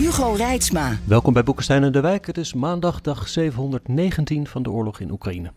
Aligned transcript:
Hugo 0.00 0.32
Reitsma. 0.32 0.98
Welkom 1.04 1.32
bij 1.32 1.42
Boekenstein 1.42 1.84
en 1.84 1.92
de 1.92 2.00
Wijk. 2.00 2.26
Het 2.26 2.38
is 2.38 2.54
maandag 2.54 3.00
dag 3.00 3.28
719 3.28 4.46
van 4.46 4.62
de 4.62 4.70
oorlog 4.70 5.00
in 5.00 5.10
Oekraïne. 5.10 5.52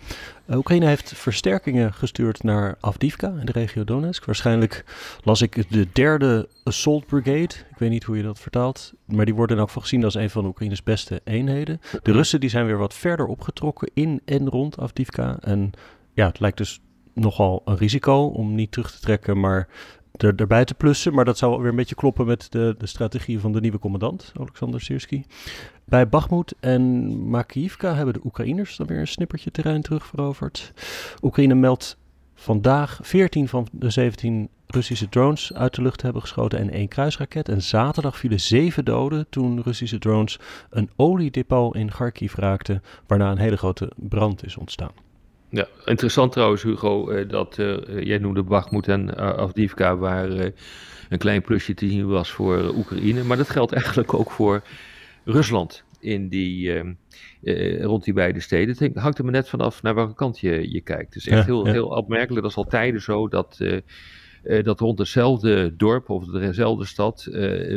Uh, 0.48 0.58
Oekraïne 0.58 0.86
heeft 0.86 1.14
versterkingen 1.16 1.94
gestuurd 1.94 2.44
naar 2.44 2.76
Avdivka 2.80 3.34
in 3.40 3.46
de 3.46 3.52
regio 3.52 3.84
Donetsk. 3.84 4.26
Waarschijnlijk 4.26 4.86
las 5.22 5.42
ik 5.42 5.72
de 5.72 5.88
derde 5.94 6.50
Assault 6.64 7.06
Brigade. 7.06 7.54
Ik 7.70 7.78
weet 7.78 7.90
niet 7.90 8.04
hoe 8.04 8.18
je 8.18 8.24
dat 8.24 8.40
vertaalt. 8.40 8.94
Maar 9.06 9.26
die 9.26 9.36
worden 9.36 9.60
ook 9.60 9.72
gezien 9.72 10.04
als 10.04 10.16
een 10.16 10.30
van 10.30 10.46
Oekraïnes 10.46 10.84
beste 10.84 11.22
eenheden. 11.24 11.82
De 12.02 12.12
Russen 12.12 12.40
die 12.40 12.50
zijn 12.50 12.66
weer 12.66 12.78
wat 12.78 12.94
verder 12.94 13.26
opgetrokken 13.26 13.92
in 13.94 14.22
en 14.26 14.50
rond 14.50 14.80
Avdivka. 14.80 15.38
En 15.40 15.72
ja, 16.14 16.28
het 16.28 16.40
lijkt 16.40 16.58
dus 16.58 16.82
nogal 17.14 17.62
een 17.66 17.78
risico 17.78 18.26
om 18.26 18.56
niet 18.56 18.72
terug 18.72 18.92
te 18.92 19.00
trekken, 19.00 19.40
maar 19.40 19.68
er, 20.18 20.36
erbij 20.36 20.66
te 20.66 20.74
plussen. 20.74 21.14
Maar 21.14 21.26
dat 21.26 21.38
zou 21.38 21.62
weer 21.62 21.70
een 21.70 21.76
beetje 21.76 21.96
kloppen 21.96 22.26
met 22.26 22.52
de, 22.52 22.76
de 22.78 22.88
strategie 22.88 23.40
van 23.40 23.52
de 23.52 23.60
nieuwe 23.60 23.80
commandant, 23.80 24.32
Alexander 24.40 24.82
Sirski. 24.82 25.26
Bij 25.86 26.10
Bakhmut 26.10 26.56
en 26.60 27.14
Makivka 27.30 27.96
hebben 27.96 28.14
de 28.14 28.22
Oekraïners 28.24 28.76
dan 28.76 28.88
weer 28.88 29.00
een 29.00 29.08
snippertje 29.08 29.52
terrein 29.52 29.82
terugveroverd. 29.82 30.74
Oekraïne 31.22 31.56
meldt 31.56 31.98
vandaag 32.36 33.00
14 33.02 33.48
van 33.48 33.68
de 33.72 33.90
17 33.90 34.50
Russische 34.68 35.10
drones 35.10 35.54
uit 35.54 35.76
de 35.76 35.82
lucht 35.82 36.02
hebben 36.02 36.22
geschoten 36.22 36.60
en 36.60 36.70
één 36.70 36.88
kruisraket. 36.88 37.50
En 37.50 37.62
zaterdag 37.62 38.18
vielen 38.18 38.40
zeven 38.40 38.86
doden 38.86 39.26
toen 39.30 39.62
Russische 39.62 40.00
drones 40.00 40.40
een 40.70 40.90
oliedepot 40.96 41.76
in 41.76 41.90
Kharkiv 41.90 42.36
raakten, 42.36 42.84
waarna 43.08 43.32
een 43.32 43.38
hele 43.38 43.58
grote 43.58 43.92
brand 43.96 44.46
is 44.46 44.58
ontstaan. 44.58 45.03
Ja, 45.54 45.68
interessant 45.86 46.32
trouwens, 46.32 46.64
Hugo, 46.64 47.10
eh, 47.10 47.30
dat 47.30 47.58
uh, 47.58 47.78
jij 48.04 48.18
noemde 48.18 48.44
Bakhmut 48.44 48.88
en 48.88 49.08
uh, 49.08 49.16
Avdivka, 49.16 49.96
waar 49.98 50.32
uh, 50.32 50.46
een 51.10 51.18
klein 51.18 51.42
plusje 51.42 51.74
te 51.74 51.90
zien 51.90 52.08
was 52.08 52.32
voor 52.32 52.74
Oekraïne. 52.76 53.24
Maar 53.24 53.38
dat 53.38 53.50
geldt 53.50 53.74
eigenlijk 53.82 54.14
ook 54.14 54.32
voor 54.32 54.62
Rusland 55.24 55.84
in 56.00 56.28
die, 56.28 56.84
rond 57.82 58.04
die 58.04 58.14
beide 58.14 58.40
steden. 58.40 58.76
Het 58.78 58.98
hangt 58.98 59.18
er 59.18 59.24
maar 59.24 59.34
net 59.34 59.50
vanaf 59.50 59.82
naar 59.82 59.96
welke 59.96 60.14
kant 60.14 60.40
je, 60.40 60.72
je 60.72 60.82
kijkt. 60.82 61.14
Het 61.14 61.16
is 61.16 61.28
echt 61.28 61.40
ja, 61.40 61.46
heel, 61.46 61.66
ja. 61.66 61.72
heel 61.72 61.88
opmerkelijk. 61.88 62.42
Dat 62.42 62.52
is 62.52 62.58
al 62.58 62.68
tijden 62.68 63.02
zo 63.02 63.28
dat, 63.28 63.58
dat 64.64 64.80
rond 64.80 65.00
hetzelfde 65.00 65.76
dorp 65.76 66.10
of 66.10 66.26
dezelfde 66.26 66.86
stad 66.86 67.28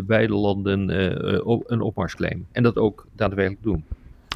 beide 0.04 0.34
landen 0.34 0.88
een 1.72 1.80
opmars 1.80 2.14
claimen. 2.14 2.46
En 2.52 2.62
dat 2.62 2.76
ook 2.76 3.06
daadwerkelijk 3.16 3.62
doen. 3.62 3.84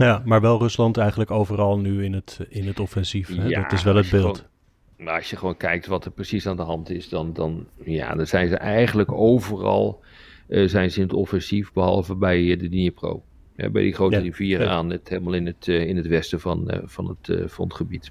Ja, 0.06 0.22
maar 0.24 0.40
wel 0.40 0.58
Rusland 0.58 0.96
eigenlijk 0.96 1.30
overal 1.30 1.78
nu 1.78 2.04
in 2.04 2.12
het, 2.12 2.40
in 2.48 2.66
het 2.66 2.80
offensief. 2.80 3.36
Hè? 3.36 3.46
Ja, 3.46 3.62
dat 3.62 3.72
is 3.72 3.82
wel 3.82 3.96
het 3.96 4.10
beeld. 4.10 4.36
Gewoon, 4.36 5.06
maar 5.06 5.14
als 5.14 5.30
je 5.30 5.36
gewoon 5.36 5.56
kijkt 5.56 5.86
wat 5.86 6.04
er 6.04 6.10
precies 6.10 6.46
aan 6.46 6.56
de 6.56 6.62
hand 6.62 6.90
is, 6.90 7.08
dan, 7.08 7.32
dan, 7.32 7.66
ja, 7.84 8.14
dan 8.14 8.26
zijn 8.26 8.48
ze 8.48 8.56
eigenlijk 8.56 9.12
overal 9.12 10.02
uh, 10.48 10.68
zijn 10.68 10.90
ze 10.90 10.96
in 10.96 11.06
het 11.06 11.12
offensief, 11.14 11.72
behalve 11.72 12.14
bij 12.14 12.56
de 12.56 12.68
Dnipro. 12.68 13.22
Ja, 13.56 13.70
bij 13.70 13.82
die 13.82 13.94
grote 13.94 14.16
ja, 14.16 14.22
rivieren 14.22 14.66
ja. 14.66 14.72
aan, 14.72 14.90
het, 14.90 15.08
helemaal 15.08 15.34
in 15.34 15.46
het, 15.46 15.66
uh, 15.66 15.88
in 15.88 15.96
het 15.96 16.06
westen 16.06 16.40
van, 16.40 16.74
uh, 16.74 16.78
van 16.84 17.08
het 17.08 17.50
frontgebied. 17.50 18.10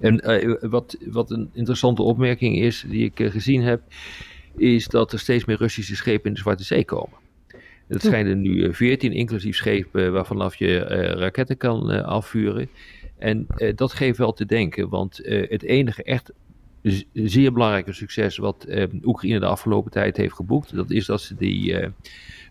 En 0.00 0.20
wat, 0.70 0.96
wat 1.06 1.30
een 1.30 1.50
interessante 1.52 2.02
opmerking 2.02 2.58
is, 2.58 2.84
die 2.88 3.04
ik 3.04 3.30
gezien 3.30 3.62
heb, 3.62 3.82
is 4.56 4.86
dat 4.86 5.12
er 5.12 5.18
steeds 5.18 5.44
meer 5.44 5.56
Russische 5.56 5.96
schepen 5.96 6.28
in 6.28 6.32
de 6.32 6.40
Zwarte 6.40 6.64
Zee 6.64 6.84
komen. 6.84 7.18
Het 7.86 8.02
schijnen 8.02 8.40
nu 8.40 8.74
14, 8.74 9.12
inclusief 9.12 9.56
schepen 9.56 10.12
waarvanaf 10.12 10.56
je 10.56 10.66
uh, 10.66 11.20
raketten 11.20 11.56
kan 11.56 12.04
afvuren. 12.04 12.68
En 13.18 13.46
dat 13.74 13.92
geeft 13.92 14.18
wel 14.18 14.32
te 14.32 14.46
denken, 14.46 14.88
want 14.88 15.20
het 15.24 15.62
enige 15.62 16.02
echt 16.02 16.32
zeer 17.12 17.52
belangrijke 17.52 17.92
succes 17.92 18.36
wat 18.36 18.66
Oekraïne 19.04 19.40
de 19.40 19.46
afgelopen 19.46 19.90
tijd 19.90 20.16
heeft 20.16 20.34
geboekt, 20.34 20.74
dat 20.74 20.90
is 20.90 21.06
dat 21.06 21.20
ze 21.20 21.34
die 21.34 21.88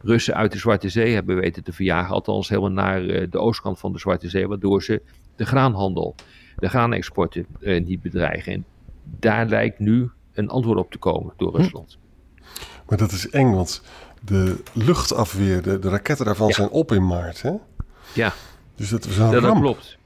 Russen 0.02 0.36
uit 0.36 0.52
de 0.52 0.58
Zwarte 0.58 0.90
Zee 0.90 1.14
hebben 1.14 1.36
weten 1.36 1.64
te 1.64 1.74
verjagen, 1.74 2.14
althans 2.14 2.50
helemaal 2.50 2.72
naar 2.72 3.30
de 3.30 3.40
oostkant 3.40 3.80
van 3.80 3.92
de 3.92 4.00
Zwarte 4.00 4.30
Zee, 4.30 4.48
waardoor 4.48 4.84
ze 4.84 5.02
de 5.36 5.46
graanhandel, 5.46 6.16
de 6.56 6.70
graanexporten 6.70 7.46
niet 7.60 8.02
bedreigen. 8.02 8.54
En 8.54 8.66
daar 9.20 9.48
lijkt 9.48 9.80
nu 9.80 10.10
een 10.34 10.50
antwoord 10.50 10.80
op 10.80 10.92
te 10.92 10.98
komen 10.98 11.34
door 11.38 11.52
Hm. 11.52 11.58
Rusland. 11.58 11.98
Maar 12.88 12.98
dat 12.98 13.12
is 13.12 13.30
eng, 13.30 13.52
want 13.52 13.84
de 14.26 14.56
luchtafweer, 14.74 15.62
de, 15.62 15.80
de 15.80 15.90
raketten 15.90 16.26
daarvan 16.26 16.48
Ja. 16.48 16.54
zijn 16.54 16.70
op 16.70 16.92
in 16.92 17.06
maart. 17.08 17.42
Hè? 17.42 17.52
Ja, 18.14 18.34
Dus 18.76 18.90
dat 18.90 19.06
is 19.06 19.18
een 19.18 19.30
Ja, 19.30 19.40
dat 19.40 19.60
klopt. 19.60 19.98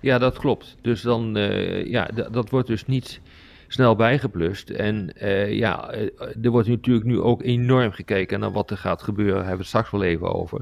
Ja, 0.00 0.18
dat 0.18 0.38
klopt. 0.38 0.76
Dus 0.82 1.02
dan, 1.02 1.36
eh, 1.36 1.86
ja, 1.86 2.08
dat 2.30 2.50
wordt 2.50 2.68
dus 2.68 2.86
niet 2.86 3.20
snel 3.68 3.96
bijgeplust. 3.96 4.70
En 4.70 5.12
eh, 5.16 5.52
ja, 5.52 5.90
eh, 5.90 6.08
er 6.42 6.50
wordt 6.50 6.68
natuurlijk 6.68 7.06
nu 7.06 7.20
ook 7.20 7.42
enorm 7.42 7.92
gekeken 7.92 8.40
naar 8.40 8.52
wat 8.52 8.70
er 8.70 8.76
gaat 8.78 9.02
gebeuren. 9.02 9.34
Daar 9.34 9.46
hebben 9.46 9.56
we 9.56 9.62
het 9.62 9.86
straks 9.86 9.90
wel 9.90 10.02
even 10.02 10.34
over. 10.34 10.60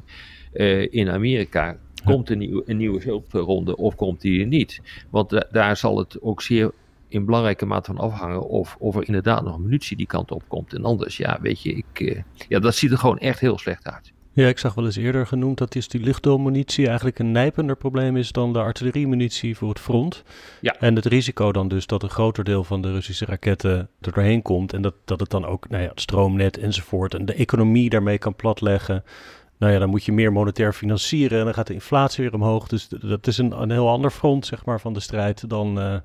In 0.91 1.11
Amerika 1.11 1.77
komt 2.05 2.31
een, 2.31 2.39
nieuw, 2.39 2.63
een 2.67 2.77
nieuwe 2.77 3.03
hulpronde 3.03 3.77
of 3.77 3.95
komt 3.95 4.21
die 4.21 4.41
er 4.41 4.47
niet? 4.47 4.81
Want 5.11 5.31
da- 5.31 5.47
daar 5.51 5.77
zal 5.77 5.99
het 5.99 6.23
ook 6.23 6.43
zeer 6.43 6.71
in 7.09 7.25
belangrijke 7.25 7.67
mate 7.67 7.95
van 7.95 8.05
afhangen 8.05 8.49
of, 8.49 8.77
of 8.79 8.97
er 8.97 9.07
inderdaad 9.07 9.45
nog 9.45 9.59
munitie 9.59 9.97
die 9.97 10.07
kant 10.07 10.31
op 10.31 10.43
komt. 10.49 10.75
En 10.75 10.85
anders, 10.85 11.17
ja, 11.17 11.39
weet 11.41 11.63
je, 11.63 11.73
ik, 11.73 12.01
eh, 12.01 12.23
ja, 12.49 12.59
dat 12.59 12.75
ziet 12.75 12.91
er 12.91 12.99
gewoon 12.99 13.19
echt 13.19 13.41
heel 13.41 13.59
slecht 13.59 13.87
uit. 13.87 14.15
Ja, 14.37 14.49
ik 14.49 14.59
zag 14.59 14.75
wel 14.75 14.85
eens 14.85 14.97
eerder 14.97 15.27
genoemd 15.27 15.59
dat 15.59 15.75
is 15.75 15.89
die 15.89 16.01
luchtdoelmunitie 16.01 16.87
eigenlijk 16.87 17.19
een 17.19 17.33
nijpender 17.33 17.77
probleem 17.77 18.17
is 18.17 18.33
dan 18.33 18.53
de 18.53 18.59
artilleriemunitie 18.59 19.57
voor 19.57 19.69
het 19.69 19.81
front. 19.81 20.23
Ja. 20.61 20.77
En 20.81 20.95
het 20.95 21.07
risico 21.07 21.53
dan 21.53 21.69
dus 21.69 21.87
dat 21.87 22.03
een 22.03 22.11
groter 22.11 22.45
deel 22.45 22.65
van 22.65 22.83
de 22.83 22.93
Russische 22.93 23.25
raketten 23.25 23.71
er 24.01 24.13
doorheen 24.13 24.43
komt 24.43 24.73
en 24.73 24.83
dat, 24.83 24.95
dat 25.05 25.21
het 25.21 25.31
dan 25.31 25.45
ook 25.45 25.69
nou 25.69 25.83
ja, 25.83 25.89
het 25.89 26.01
stroomnet 26.01 26.59
enzovoort 26.59 27.15
en 27.15 27.25
de 27.25 27.35
economie 27.35 27.91
daarmee 27.91 28.19
kan 28.19 28.35
platleggen. 28.35 29.05
Nou 29.59 29.73
ja, 29.73 29.79
dan 29.79 29.89
moet 29.89 30.05
je 30.05 30.13
meer 30.13 30.33
monetair 30.33 30.73
financieren 30.73 31.39
en 31.39 31.45
dan 31.45 31.55
gaat 31.55 31.67
de 31.67 31.75
inflatie 31.75 32.25
weer 32.25 32.35
omhoog. 32.35 32.69
Dus 32.69 32.89
dat 32.89 33.27
is 33.27 33.39
een, 33.39 33.61
een 33.61 33.71
heel 33.71 33.89
ander 33.89 34.11
front 34.11 34.47
zeg 34.47 34.65
maar, 34.65 34.81
van 34.81 34.93
de 34.93 35.01
strijd 35.01 35.49
dan 35.49 35.81
eh, 35.81 35.97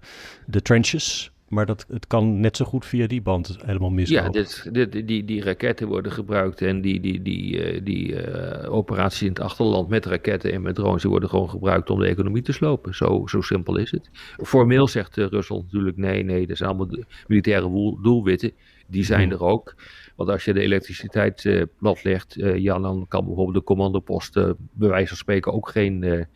de 0.45 0.61
trenches. 0.61 1.31
Maar 1.47 1.65
dat, 1.65 1.85
het 1.89 2.07
kan 2.07 2.39
net 2.39 2.57
zo 2.57 2.65
goed 2.65 2.85
via 2.85 3.07
die 3.07 3.21
band 3.21 3.57
helemaal 3.65 3.89
mislopen. 3.89 4.45
Ja, 4.73 4.85
die, 4.85 5.25
die 5.25 5.43
raketten 5.43 5.87
worden 5.87 6.11
gebruikt 6.11 6.61
en 6.61 6.81
die, 6.81 6.99
die, 6.99 7.21
die, 7.21 7.63
eh, 7.63 7.81
die 7.83 8.15
eh, 8.15 8.73
operaties 8.73 9.21
in 9.21 9.27
het 9.27 9.39
achterland 9.39 9.89
met 9.89 10.05
raketten 10.05 10.53
en 10.53 10.61
met 10.61 10.75
drones, 10.75 11.01
die 11.01 11.11
worden 11.11 11.29
gewoon 11.29 11.49
gebruikt 11.49 11.89
om 11.89 11.99
de 11.99 12.07
economie 12.07 12.41
te 12.41 12.51
slopen. 12.51 12.95
Zo, 12.95 13.23
zo 13.25 13.41
simpel 13.41 13.77
is 13.77 13.91
het. 13.91 14.09
Formeel 14.37 14.87
zegt 14.87 15.15
Rusland 15.15 15.63
natuurlijk 15.63 15.97
nee, 15.97 16.23
nee, 16.23 16.47
dat 16.47 16.57
zijn 16.57 16.69
allemaal 16.69 16.97
militaire 17.27 17.97
doelwitten. 18.01 18.51
Die 18.91 19.03
zijn 19.03 19.27
Mhm. 19.27 19.37
er 19.37 19.43
ook. 19.43 19.75
Want 20.15 20.29
als 20.29 20.45
je 20.45 20.53
de 20.53 20.59
elektriciteit 20.61 21.45
eh 21.45 21.61
platlegt, 21.77 22.35
eh, 22.41 22.55
ja, 22.57 22.79
dan 22.79 23.05
kan 23.07 23.25
bijvoorbeeld 23.25 23.55
de 23.57 23.63
commandopost 23.63 24.37
eh, 24.37 24.49
bij 24.73 24.89
wijze 24.89 25.07
van 25.07 25.17
spreken 25.17 25.53
ook 25.53 25.69
geen... 25.69 26.27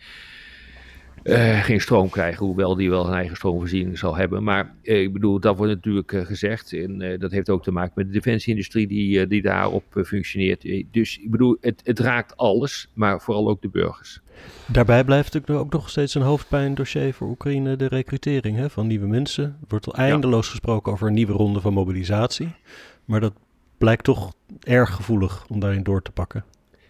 eh, 1.25 1.63
geen 1.63 1.81
stroom 1.81 2.09
krijgen, 2.09 2.45
hoewel 2.45 2.75
die 2.75 2.89
wel 2.89 3.07
een 3.07 3.13
eigen 3.13 3.35
stroomvoorziening 3.35 3.97
zal 3.97 4.15
hebben. 4.15 4.43
Maar 4.43 4.75
eh, 4.83 5.01
ik 5.01 5.13
bedoel, 5.13 5.39
dat 5.39 5.57
wordt 5.57 5.73
natuurlijk 5.73 6.13
eh, 6.13 6.25
gezegd. 6.25 6.73
En 6.73 7.17
dat 7.19 7.31
heeft 7.31 7.49
ook 7.49 7.63
te 7.63 7.71
maken 7.71 7.93
met 7.95 8.05
de 8.05 8.13
defensieindustrie 8.13 8.87
die, 8.87 9.27
die 9.27 9.41
daarop 9.41 9.83
functioneert. 10.05 10.61
Dus 10.91 11.17
ik 11.17 11.31
bedoel, 11.31 11.57
het, 11.61 11.81
het 11.83 11.99
raakt 11.99 12.37
alles, 12.37 12.89
maar 12.93 13.21
vooral 13.21 13.49
ook 13.49 13.61
de 13.61 13.69
burgers. 13.69 14.21
Daarbij 14.67 15.03
blijft 15.03 15.33
natuurlijk 15.33 15.65
ook 15.65 15.73
nog 15.73 15.89
steeds 15.89 16.15
een 16.15 16.21
hoofdpijndossier 16.21 17.13
voor 17.13 17.29
Oekraïne 17.29 17.75
de 17.75 17.87
recrutering 17.87 18.57
hè, 18.57 18.69
van 18.69 18.87
nieuwe 18.87 19.07
mensen. 19.07 19.43
Er 19.43 19.67
wordt 19.67 19.87
al 19.87 19.93
eindeloos 19.93 20.49
gesproken 20.49 20.91
over 20.91 21.07
een 21.07 21.13
nieuwe 21.13 21.33
ronde 21.33 21.61
van 21.61 21.73
mobilisatie. 21.73 22.51
Maar 23.05 23.19
dat 23.19 23.33
blijkt 23.77 24.03
toch 24.03 24.33
erg 24.63 24.95
gevoelig 24.95 25.45
om 25.47 25.59
daarin 25.59 25.83
door 25.83 26.01
te 26.01 26.11
pakken. 26.11 26.43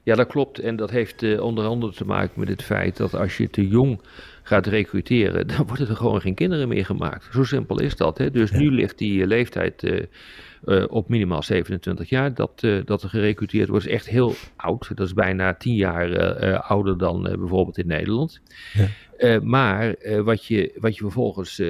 Ja, 0.05 0.15
dat 0.15 0.27
klopt. 0.27 0.59
En 0.59 0.75
dat 0.75 0.91
heeft 0.91 1.23
eh, 1.23 1.41
onder 1.41 1.65
andere 1.65 1.93
te 1.93 2.05
maken 2.05 2.39
met 2.39 2.47
het 2.47 2.63
feit 2.63 2.97
dat 2.97 3.15
als 3.15 3.37
je 3.37 3.49
te 3.49 3.67
jong 3.67 4.01
gaat 4.43 4.67
recruteren, 4.67 5.47
dan 5.57 5.67
worden 5.67 5.87
er 5.87 5.95
gewoon 5.95 6.21
geen 6.21 6.33
kinderen 6.33 6.67
meer 6.67 6.85
gemaakt. 6.85 7.27
Zo 7.31 7.43
simpel 7.43 7.79
is 7.79 7.95
dat. 7.95 8.17
Hè? 8.17 8.31
Dus 8.31 8.51
nu 8.51 8.71
ligt 8.71 8.97
die 8.97 9.21
eh, 9.21 9.27
leeftijd 9.27 9.83
eh, 9.83 10.83
op 10.87 11.09
minimaal 11.09 11.43
27 11.43 12.09
jaar 12.09 12.33
dat, 12.33 12.67
dat 12.85 13.03
er 13.03 13.09
gerecruiteerd 13.09 13.69
wordt. 13.69 13.85
is 13.85 13.91
echt 13.91 14.09
heel 14.09 14.33
oud. 14.55 14.91
Dat 14.95 15.07
is 15.07 15.13
bijna 15.13 15.53
10 15.53 15.75
jaar 15.75 16.59
ouder 16.59 16.97
dan 16.97 17.21
bijvoorbeeld 17.21 17.77
in 17.77 17.87
Nederland. 17.87 18.41
Ja. 18.73 19.39
Maar 19.39 19.95
wat, 20.23 20.45
je, 20.45 20.71
wat 20.79 20.95
je 20.95 21.01
vervolgens 21.01 21.61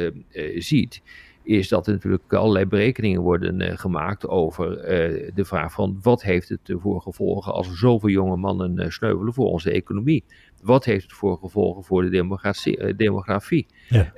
ziet, 0.55 1.01
is 1.45 1.67
dat 1.67 1.87
er 1.87 1.93
natuurlijk 1.93 2.33
allerlei 2.33 2.65
berekeningen 2.65 3.21
worden 3.21 3.61
eh, 3.61 3.77
gemaakt 3.77 4.27
over 4.27 4.77
eh, 4.77 5.31
de 5.35 5.45
vraag 5.45 5.71
van 5.71 5.99
wat 6.01 6.23
heeft 6.23 6.49
het 6.49 6.73
voor 6.77 7.01
gevolgen 7.01 7.53
als 7.53 7.67
er 7.67 7.77
zoveel 7.77 8.09
jonge 8.09 8.35
mannen 8.35 8.79
eh, 8.79 8.89
sneuvelen 8.89 9.33
voor 9.33 9.47
onze 9.47 9.71
economie. 9.71 10.23
wat 10.61 10.85
heeft 10.85 11.03
het 11.03 11.13
voor 11.13 11.37
gevolgen 11.37 11.83
voor 11.83 12.01
de 12.01 12.09
demografie? 12.09 12.95
demografie? 12.95 13.65
Ja. 13.89 14.11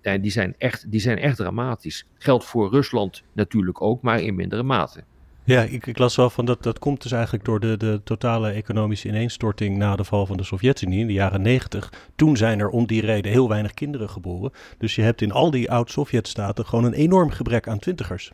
en 0.00 0.20
die 0.20 0.30
zijn, 0.30 0.54
echt, 0.58 0.90
die 0.90 1.00
zijn 1.00 1.18
echt 1.18 1.36
dramatisch. 1.36 2.06
Geldt 2.14 2.44
voor 2.44 2.70
Rusland 2.70 3.22
natuurlijk 3.32 3.82
ook, 3.82 4.02
maar 4.02 4.20
in 4.20 4.34
mindere 4.34 4.62
mate. 4.62 5.04
Ja, 5.48 5.62
ik, 5.62 5.86
ik, 5.86 5.98
las 5.98 6.16
wel 6.16 6.30
van 6.30 6.44
dat 6.44 6.62
dat 6.62 6.78
komt 6.78 7.02
dus 7.02 7.12
eigenlijk 7.12 7.44
door 7.44 7.60
de, 7.60 7.76
de 7.76 8.00
totale 8.04 8.50
economische 8.50 9.08
ineenstorting 9.08 9.76
na 9.76 9.96
de 9.96 10.04
val 10.04 10.26
van 10.26 10.36
de 10.36 10.42
Sovjet-Unie 10.44 11.00
in 11.00 11.06
de 11.06 11.12
jaren 11.12 11.42
90. 11.42 11.92
Toen 12.16 12.36
zijn 12.36 12.60
er 12.60 12.68
om 12.68 12.86
die 12.86 13.00
reden 13.00 13.32
heel 13.32 13.48
weinig 13.48 13.74
kinderen 13.74 14.08
geboren. 14.10 14.52
Dus 14.78 14.94
je 14.94 15.02
hebt 15.02 15.20
in 15.20 15.32
al 15.32 15.50
die 15.50 15.70
oud-Sovjet-staten 15.70 16.66
gewoon 16.66 16.84
een 16.84 16.92
enorm 16.92 17.30
gebrek 17.30 17.68
aan 17.68 17.78
twintigers. 17.78 18.32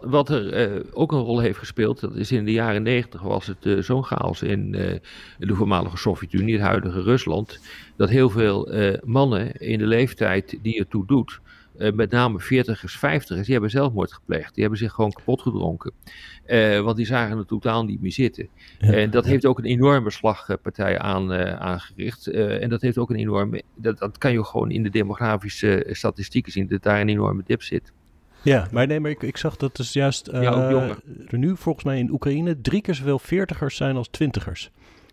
Wat 0.00 0.28
er 0.28 0.52
eh, 0.52 0.80
ook 0.92 1.12
een 1.12 1.18
rol 1.20 1.38
heeft 1.38 1.58
gespeeld, 1.58 2.00
dat 2.00 2.14
is 2.14 2.32
in 2.32 2.44
de 2.44 2.52
jaren 2.52 2.82
90 2.82 3.20
was 3.20 3.46
het 3.46 3.66
uh, 3.66 3.82
zo'n 3.82 4.04
chaos 4.04 4.42
in 4.42 4.74
uh, 4.74 4.94
de 5.38 5.54
voormalige 5.54 5.96
Sovjet-Unie, 5.96 6.54
het 6.54 6.62
huidige 6.62 7.02
Rusland, 7.02 7.60
dat 7.96 8.08
heel 8.08 8.30
veel 8.30 8.68
mannen 9.04 9.52
in 9.52 9.78
de 9.78 9.86
leeftijd 9.86 10.58
die 10.62 10.78
ertoe 10.78 11.06
doet, 11.06 11.40
uh, 11.78 11.92
met 11.92 12.10
name 12.10 12.40
40ers, 12.42 12.96
50ers, 12.96 13.40
die 13.40 13.52
hebben 13.52 13.70
zelfmoord 13.70 14.12
gepleegd. 14.12 14.54
Die 14.54 14.62
hebben 14.62 14.80
zich 14.80 14.92
gewoon 14.92 15.12
kapot 15.12 15.42
gedronken. 15.42 15.92
Uh, 16.46 16.80
want 16.80 16.96
die 16.96 17.06
zagen 17.06 17.38
het 17.38 17.48
totaal 17.48 17.84
niet 17.84 18.00
meer 18.00 18.12
zitten. 18.12 18.48
Ja. 18.78 18.92
En 18.92 19.10
dat 19.10 19.24
heeft 19.24 19.46
ook 19.46 19.58
een 19.58 19.64
enorme 19.64 20.10
slagpartij 20.10 20.98
aan, 20.98 21.32
uh, 21.32 21.52
aangericht. 21.52 22.26
en 22.26 22.68
dat 22.68 22.80
heeft 22.80 22.98
ook 22.98 23.10
een 23.10 23.16
enorme. 23.16 23.62
Dat, 23.74 23.98
dat 23.98 24.18
kan 24.18 24.32
je 24.32 24.44
gewoon 24.44 24.70
in 24.70 24.82
de 24.82 24.90
demografische 24.90 25.86
statistieken 25.90 26.52
zien, 26.52 26.68
dat 26.68 26.82
daar 26.82 27.00
een 27.00 27.08
enorme 27.08 27.42
dip 27.46 27.62
zit. 27.62 27.92
Ja, 28.42 28.68
maar 28.70 28.86
nee, 28.86 29.00
maar 29.00 29.10
ik, 29.10 29.22
ik 29.22 29.36
zag 29.36 29.56
dat 29.56 29.76
dus 29.76 29.92
juist 29.92 30.28
ja, 30.32 30.96
er 31.26 31.38
nu 31.38 31.56
volgens 31.56 31.84
mij 31.84 31.98
in 31.98 32.10
Oekraïne 32.10 32.60
drie 32.60 32.80
keer 32.80 32.94
zoveel 32.94 33.18
veertigers 33.18 33.76
zijn 33.76 33.96
als 33.96 34.08
twintigers. 34.08 34.70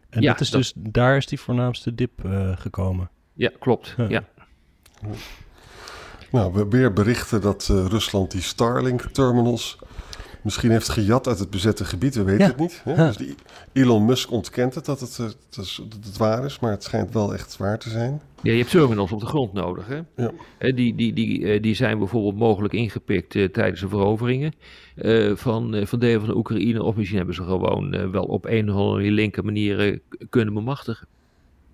En 0.09 0.21
ja, 0.21 0.31
dat 0.31 0.41
is 0.41 0.49
dat... 0.49 0.61
dus, 0.61 0.73
daar 0.75 1.17
is 1.17 1.25
die 1.25 1.39
voornaamste 1.39 1.95
dip 1.95 2.11
gekomen. 2.55 3.09
Ja, 3.33 3.51
klopt. 3.59 3.95
ja. 4.07 4.23
Nou, 6.31 6.53
we 6.53 6.67
weer 6.69 6.93
berichten 6.93 7.41
dat 7.41 7.67
uh, 7.71 7.85
Rusland 7.85 8.31
die 8.31 8.41
Starlink-terminals 8.41 9.77
misschien 10.41 10.71
heeft 10.71 10.89
gejat 10.89 11.27
uit 11.27 11.39
het 11.39 11.49
bezette 11.49 11.85
gebied. 11.85 12.15
We 12.15 12.23
weten 12.23 12.45
het 12.45 12.57
niet. 12.57 12.81
Hè? 12.83 12.95
Dus 12.95 13.17
die 13.17 13.35
Elon 13.73 14.05
Musk 14.05 14.31
ontkent 14.31 14.75
het 14.75 14.85
dat 14.85 14.99
het, 14.99 15.17
uh, 15.21 15.27
dat, 15.49 15.65
is, 15.65 15.81
dat 15.89 16.05
het 16.05 16.17
waar 16.17 16.45
is, 16.45 16.59
maar 16.59 16.71
het 16.71 16.83
schijnt 16.83 17.13
wel 17.13 17.33
echt 17.33 17.57
waar 17.57 17.79
te 17.79 17.89
zijn. 17.89 18.21
Ja, 18.41 18.51
je 18.51 18.57
hebt 18.57 18.69
terminals 18.69 19.11
op 19.11 19.19
de 19.19 19.25
grond 19.25 19.53
nodig. 19.53 19.87
Hè? 19.87 19.99
Ja. 20.15 20.31
Die, 20.71 20.95
die, 20.95 21.13
die, 21.13 21.39
uh, 21.39 21.61
die 21.61 21.75
zijn 21.75 21.97
bijvoorbeeld 21.97 22.35
mogelijk 22.35 22.73
ingepikt 22.73 23.31
tijdens 23.31 23.79
de 23.79 23.87
veroveringen 23.87 24.53
van, 25.33 25.87
van 25.87 25.99
delen 25.99 26.19
van 26.19 26.29
de 26.29 26.35
Oekraïne. 26.35 26.83
Of 26.83 26.95
misschien 26.95 27.17
hebben 27.17 27.35
ze 27.35 27.43
gewoon 27.43 28.11
wel 28.11 28.23
op 28.23 28.45
een 28.45 28.69
of 28.69 28.75
andere 28.75 29.11
linker 29.11 29.45
manier 29.45 29.99
kunnen 30.29 30.53
bemachtigen. 30.53 31.07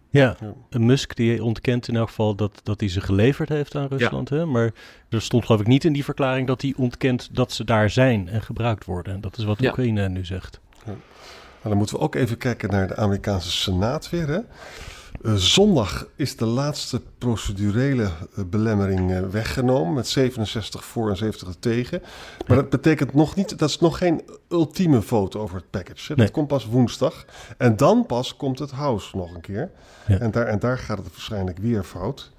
Ja, 0.10 0.36
ja. 0.70 0.80
Musk 0.80 1.16
die 1.16 1.44
ontkent 1.44 1.88
in 1.88 1.96
elk 1.96 2.08
geval 2.08 2.36
dat, 2.36 2.60
dat 2.64 2.80
hij 2.80 2.90
ze 2.90 3.02
geleverd 3.02 3.50
heeft 3.50 3.76
aan 3.76 3.88
Rusland. 3.88 4.30
Hè? 4.30 4.46
Maar 4.46 4.72
er 5.10 5.22
stond 5.22 5.46
geloof 5.46 5.62
ik 5.62 5.68
niet 5.68 5.84
in 5.84 5.94
die 5.94 6.04
verklaring 6.04 6.48
dat 6.48 6.62
hij 6.62 6.74
ontkent 6.78 7.30
dat 7.32 7.52
ze 7.52 7.64
daar 7.64 7.90
zijn 7.90 8.30
en 8.30 8.42
gebruikt 8.42 8.86
worden. 8.86 9.14
En 9.14 9.22
dat 9.22 9.38
is 9.38 9.44
wat 9.44 9.60
ja. 9.60 9.70
Oekraïne 9.70 10.10
nu 10.10 10.26
zegt. 10.26 10.60
Ja. 10.86 10.92
Nou, 10.92 11.00
dan 11.62 11.78
moeten 11.78 11.96
we 11.96 12.02
ook 12.02 12.16
even 12.16 12.38
kijken 12.38 12.70
naar 12.70 12.88
de 12.88 12.96
Amerikaanse 12.96 13.52
Senaat 13.52 14.10
weer. 14.10 14.28
Hè? 14.28 14.40
Uh, 15.22 15.34
zondag 15.34 16.08
is 16.16 16.36
de 16.36 16.46
laatste 16.46 17.02
procedurele 17.18 18.04
uh, 18.04 18.46
belemmering 18.46 19.12
uh, 19.12 19.20
weggenomen 19.22 19.94
met 19.94 20.08
67 20.08 20.86
voor 20.86 21.10
en 21.10 21.18
70 21.18 21.56
tegen. 21.60 22.02
Maar 22.48 22.58
dat 22.58 22.70
betekent 22.70 23.14
nog 23.14 23.36
niet, 23.36 23.60
dat 23.60 23.70
is 23.70 23.80
nog 23.80 23.98
geen 23.98 24.22
ultieme 24.50 25.02
vote 25.02 25.38
over 25.38 25.56
het 25.56 25.70
package. 25.70 26.16
Dat 26.16 26.32
komt 26.32 26.48
pas 26.48 26.66
woensdag. 26.66 27.26
En 27.58 27.78
dan 27.78 28.06
pas 28.06 28.36
komt 28.36 28.60
het 28.60 28.72
House 28.72 29.18
nog 29.18 29.34
een 29.34 29.42
keer. 29.42 29.72
Ja. 30.08 30.18
En, 30.18 30.32
daar, 30.32 30.46
en 30.46 30.60
daar 30.60 30.78
gaat 30.78 30.98
het 30.98 31.10
waarschijnlijk 31.10 31.58
weer 31.58 31.84
fout. 31.84 32.32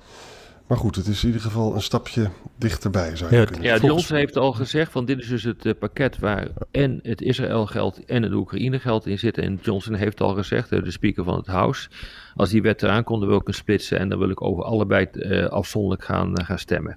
Maar 0.69 0.79
goed, 0.79 0.97
het 0.97 1.07
is 1.07 1.21
in 1.23 1.27
ieder 1.27 1.43
geval 1.43 1.75
een 1.75 1.83
stapje 1.83 2.31
dichterbij, 2.57 3.17
zou 3.17 3.31
je 3.31 3.37
ja, 3.37 3.45
kunnen 3.45 3.63
Ja, 3.63 3.77
Johnson 3.77 4.17
heeft 4.17 4.37
al 4.37 4.53
gezegd 4.53 4.93
van 4.93 5.05
dit 5.05 5.19
is 5.19 5.29
dus 5.29 5.43
het 5.43 5.65
uh, 5.65 5.73
pakket 5.79 6.19
waar 6.19 6.49
en 6.71 7.01
het 7.03 7.21
Israël 7.21 7.67
geld 7.67 8.05
en 8.05 8.23
het 8.23 8.33
Oekraïne 8.33 8.79
geld 8.79 9.07
in 9.07 9.19
zitten. 9.19 9.43
En 9.43 9.59
Johnson 9.63 9.95
heeft 9.95 10.21
al 10.21 10.35
gezegd, 10.35 10.73
uh, 10.73 10.83
de 10.83 10.91
speaker 10.91 11.25
van 11.25 11.37
het 11.37 11.47
House, 11.47 11.89
als 12.35 12.51
die 12.51 12.63
wet 12.63 12.83
eraan 12.83 13.05
komt, 13.05 13.21
dan 13.21 13.29
wil 13.29 13.39
ik 13.39 13.49
een 13.49 13.55
splitsen 13.55 13.99
en 13.99 14.09
dan 14.09 14.19
wil 14.19 14.31
ik 14.31 14.43
over 14.43 14.65
allebei 14.65 15.09
uh, 15.13 15.47
afzonderlijk 15.47 16.05
gaan, 16.05 16.45
gaan 16.45 16.59
stemmen. 16.59 16.97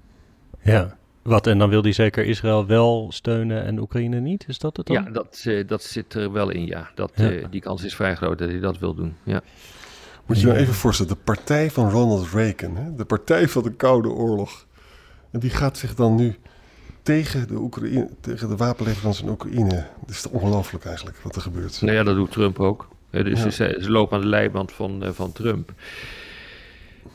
Ja, 0.62 0.96
wat, 1.22 1.46
en 1.46 1.58
dan 1.58 1.68
wil 1.68 1.82
hij 1.82 1.92
zeker 1.92 2.24
Israël 2.24 2.66
wel 2.66 3.06
steunen 3.12 3.64
en 3.64 3.78
Oekraïne 3.78 4.20
niet? 4.20 4.44
Is 4.48 4.58
dat 4.58 4.76
het 4.76 4.86
dan? 4.86 4.96
Ja, 4.96 5.10
dat, 5.10 5.46
dat 5.66 5.82
zit 5.82 6.14
er 6.14 6.32
wel 6.32 6.50
in, 6.50 6.66
ja. 6.66 6.90
Dat, 6.94 7.12
ja. 7.14 7.48
die 7.50 7.60
kans 7.60 7.84
is 7.84 7.94
vrij 7.94 8.14
groot 8.16 8.38
dat 8.38 8.48
hij 8.48 8.60
dat 8.60 8.78
wil 8.78 8.94
doen, 8.94 9.14
ja. 9.24 9.42
Moet 10.26 10.36
je 10.36 10.42
je 10.42 10.52
nou 10.52 10.58
even 10.58 10.74
voorstellen, 10.74 11.12
de 11.12 11.18
partij 11.24 11.70
van 11.70 11.90
Ronald 11.90 12.28
Reagan, 12.32 12.76
hè? 12.76 12.94
de 12.94 13.04
partij 13.04 13.48
van 13.48 13.62
de 13.62 13.72
Koude 13.72 14.08
Oorlog. 14.08 14.66
En 15.30 15.40
die 15.40 15.50
gaat 15.50 15.78
zich 15.78 15.94
dan 15.94 16.14
nu 16.14 16.36
tegen 17.02 17.48
de, 17.48 17.54
Oekraïne, 17.54 18.08
tegen 18.20 18.48
de 18.48 18.56
wapenleveranties 18.56 19.22
in 19.22 19.28
Oekraïne. 19.28 19.86
Het 20.00 20.10
is 20.10 20.28
ongelooflijk 20.28 20.84
eigenlijk 20.84 21.16
wat 21.22 21.36
er 21.36 21.42
gebeurt. 21.42 21.80
Nou 21.80 21.96
ja, 21.96 22.02
dat 22.02 22.14
doet 22.14 22.30
Trump 22.30 22.60
ook. 22.60 22.88
Dus 23.10 23.42
ja. 23.42 23.50
ze, 23.50 23.78
ze, 23.80 23.90
lopen 23.90 24.16
aan 24.16 24.22
de 24.22 24.28
leiband 24.28 24.72
van, 24.72 25.04
van 25.12 25.32
Trump. 25.32 25.72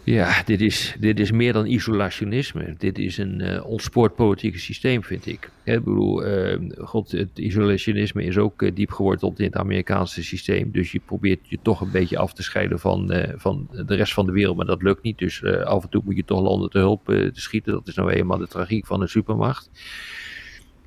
Ja, 0.03 0.43
dit 0.45 0.61
is, 0.61 0.95
dit 0.99 1.19
is 1.19 1.31
meer 1.31 1.53
dan 1.53 1.65
isolationisme. 1.65 2.75
Dit 2.77 2.99
is 2.99 3.17
een 3.17 3.41
uh, 3.41 3.65
ontspoord 3.65 4.15
politiek 4.15 4.57
systeem, 4.57 5.03
vind 5.03 5.25
ik. 5.25 5.49
ik 5.63 5.83
bedoel, 5.83 6.27
uh, 6.27 6.59
God, 6.77 7.11
het 7.11 7.39
isolationisme 7.39 8.23
is 8.23 8.37
ook 8.37 8.61
uh, 8.61 8.71
diep 8.75 8.91
geworteld 8.91 9.39
in 9.39 9.45
het 9.45 9.55
Amerikaanse 9.55 10.23
systeem. 10.23 10.71
Dus 10.71 10.91
je 10.91 11.01
probeert 11.05 11.39
je 11.43 11.59
toch 11.61 11.81
een 11.81 11.91
beetje 11.91 12.17
af 12.17 12.33
te 12.33 12.43
scheiden 12.43 12.79
van, 12.79 13.13
van 13.35 13.67
de 13.85 13.95
rest 13.95 14.13
van 14.13 14.25
de 14.25 14.31
wereld, 14.31 14.57
maar 14.57 14.65
dat 14.65 14.81
lukt 14.81 15.03
niet. 15.03 15.17
Dus 15.17 15.43
af 15.43 15.83
en 15.83 15.89
toe 15.89 16.01
moet 16.05 16.15
je 16.15 16.25
toch 16.25 16.41
landen 16.41 16.69
te 16.69 16.77
hulp 16.77 17.29
schieten. 17.31 17.73
Dat 17.73 17.87
is 17.87 17.95
nou 17.95 18.11
eenmaal 18.11 18.37
de 18.37 18.47
tragiek 18.47 18.85
van 18.85 19.01
een 19.01 19.09
supermacht. 19.09 19.69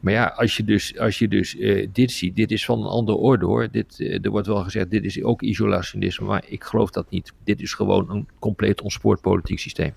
Maar 0.00 0.12
ja, 0.12 0.24
als 0.36 0.56
je 0.56 0.64
dus, 0.64 0.98
als 0.98 1.18
je 1.18 1.28
dus 1.28 1.54
uh, 1.54 1.88
dit 1.92 2.10
ziet, 2.10 2.36
dit 2.36 2.50
is 2.50 2.64
van 2.64 2.78
een 2.78 2.86
andere 2.86 3.18
orde 3.18 3.46
hoor. 3.46 3.68
Dit, 3.70 3.98
uh, 3.98 4.24
er 4.24 4.30
wordt 4.30 4.46
wel 4.46 4.62
gezegd, 4.62 4.90
dit 4.90 5.04
is 5.04 5.22
ook 5.22 5.42
isolationisme, 5.42 6.26
maar 6.26 6.44
ik 6.46 6.64
geloof 6.64 6.90
dat 6.90 7.10
niet. 7.10 7.32
Dit 7.44 7.60
is 7.60 7.74
gewoon 7.74 8.10
een 8.10 8.28
compleet 8.38 8.80
ontspoord 8.80 9.20
politiek 9.20 9.58
systeem. 9.58 9.92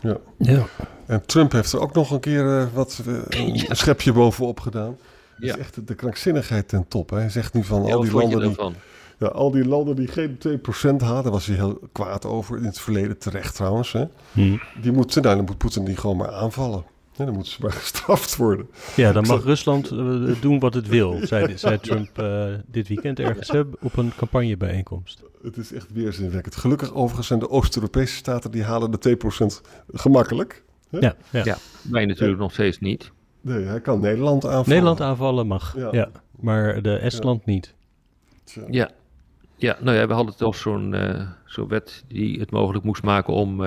Ja. 0.00 0.18
ja. 0.38 0.66
En 1.06 1.26
Trump 1.26 1.52
heeft 1.52 1.72
er 1.72 1.80
ook 1.80 1.94
nog 1.94 2.10
een 2.10 2.20
keer 2.20 2.44
uh, 2.44 2.66
wat 2.72 3.02
een 3.28 3.54
ja. 3.54 3.74
schepje 3.74 4.12
bovenop 4.12 4.60
gedaan. 4.60 4.96
Dat 5.38 5.48
ja. 5.48 5.54
is 5.54 5.60
echt 5.60 5.86
de 5.86 5.94
krankzinnigheid 5.94 6.68
ten 6.68 6.88
top. 6.88 7.10
Hè. 7.10 7.16
Hij 7.16 7.30
zegt 7.30 7.54
nu 7.54 7.64
van 7.64 7.84
ja, 7.84 7.94
al 7.94 8.00
die 8.00 8.12
landen 8.12 8.40
die, 8.40 8.56
ja, 9.18 9.26
al 9.26 9.50
die 9.50 9.64
landen 9.64 9.96
die 9.96 10.08
geen 10.08 10.38
2% 10.48 10.60
hadden, 10.80 11.22
daar 11.22 11.30
was 11.30 11.46
hij 11.46 11.56
heel 11.56 11.78
kwaad 11.92 12.24
over 12.24 12.56
in 12.56 12.64
het 12.64 12.80
verleden, 12.80 13.18
terecht 13.18 13.54
trouwens. 13.54 13.92
Hè. 13.92 14.04
Hmm. 14.32 14.60
Die 14.82 14.92
moeten, 14.92 15.22
nou, 15.22 15.36
dan 15.36 15.44
moet 15.44 15.58
Poetin 15.58 15.84
die 15.84 15.96
gewoon 15.96 16.16
maar 16.16 16.32
aanvallen. 16.32 16.84
Ja, 17.16 17.24
dan 17.24 17.34
moeten 17.34 17.52
ze 17.52 17.58
maar 17.62 17.72
gestraft 17.82 18.36
worden. 18.36 18.68
Ja, 18.96 19.12
dan 19.12 19.26
mag 19.26 19.44
Rusland 19.44 19.92
uh, 19.92 20.40
doen 20.40 20.58
wat 20.58 20.74
het 20.74 20.88
wil, 20.88 21.18
zei, 21.26 21.58
zei 21.58 21.78
Trump 21.78 22.18
uh, 22.18 22.46
dit 22.66 22.88
weekend 22.88 23.18
ergens 23.18 23.48
hè, 23.48 23.62
op 23.80 23.96
een 23.96 24.12
campagnebijeenkomst. 24.16 25.22
Het 25.42 25.56
is 25.56 25.72
echt 25.72 25.92
weerzinwekkend. 25.92 26.56
Gelukkig 26.56 26.94
overigens 26.94 27.26
zijn 27.26 27.38
de 27.38 27.50
Oost-Europese 27.50 28.14
staten 28.14 28.50
die 28.50 28.62
halen 28.62 28.90
de 28.90 29.16
2% 29.64 29.70
gemakkelijk. 29.92 30.62
Hè? 30.90 30.98
Ja, 30.98 31.14
ja. 31.30 31.44
ja, 31.44 31.56
wij 31.90 32.06
natuurlijk 32.06 32.40
nog 32.40 32.52
steeds 32.52 32.78
niet. 32.78 33.12
Nee, 33.40 33.64
hij 33.64 33.80
kan 33.80 34.00
Nederland 34.00 34.44
aanvallen. 34.44 34.68
Nederland 34.68 35.00
aanvallen 35.00 35.46
mag, 35.46 35.74
ja. 35.76 35.88
ja 35.92 36.10
maar 36.40 36.82
de 36.82 36.96
Estland 36.96 37.42
ja. 37.44 37.52
niet. 37.52 37.74
Tja. 38.44 38.62
Ja. 38.70 38.90
ja, 39.56 39.76
nou 39.80 39.96
ja, 39.96 40.06
we 40.06 40.12
hadden 40.12 40.36
toch 40.36 40.56
zo'n 40.56 40.94
uh, 40.94 41.28
zo'n 41.44 41.68
wet 41.68 42.04
die 42.08 42.40
het 42.40 42.50
mogelijk 42.50 42.84
moest 42.84 43.02
maken 43.02 43.32
om 43.32 43.60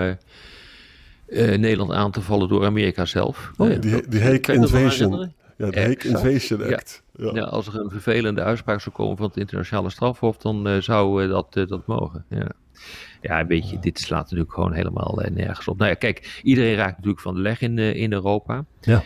uh, 1.28 1.58
Nederland 1.58 1.92
aan 1.92 2.12
te 2.12 2.22
vallen 2.22 2.50
door 2.50 2.66
Amerika 2.66 3.06
zelf. 3.06 3.52
Oh, 3.58 3.70
uh, 3.70 3.82
die, 3.82 4.08
die 4.08 4.22
Hague 4.22 4.56
Invasion. 4.56 5.34
Ja, 5.58 5.70
de 5.70 5.80
Hague 5.80 6.10
Invasion 6.10 6.74
Act. 6.74 7.04
Ja. 7.16 7.26
Ja. 7.26 7.32
ja. 7.34 7.44
als 7.44 7.68
er 7.68 7.80
een 7.80 7.90
vervelende 7.90 8.44
uitspraak 8.44 8.82
zou 8.82 8.96
komen 8.96 9.18
van 9.18 9.26
het 9.26 9.38
internationale 9.38 9.90
strafhof, 9.90 10.38
dan 10.38 10.68
uh, 10.68 10.82
zou 10.82 11.28
dat, 11.28 11.54
dat 11.54 11.88
mogen. 11.88 12.26
Ja. 12.30 12.52
Ja, 13.22 13.46
weet 13.46 13.70
je, 13.70 13.80
dit 13.80 14.00
slaat 14.00 14.24
natuurlijk 14.24 14.54
gewoon 14.54 14.74
helemaal 14.74 15.22
nergens 15.34 15.68
op. 15.68 15.78
Nou 15.78 15.90
ja, 15.90 15.96
kijk, 15.96 16.40
iedereen 16.44 16.76
raakt 16.76 16.96
natuurlijk 16.96 17.22
van 17.22 17.36
de 17.36 17.42
leg 17.42 17.62
in, 17.62 17.78
in 17.78 18.14
Europa. 18.14 18.66
Ja. 18.82 19.04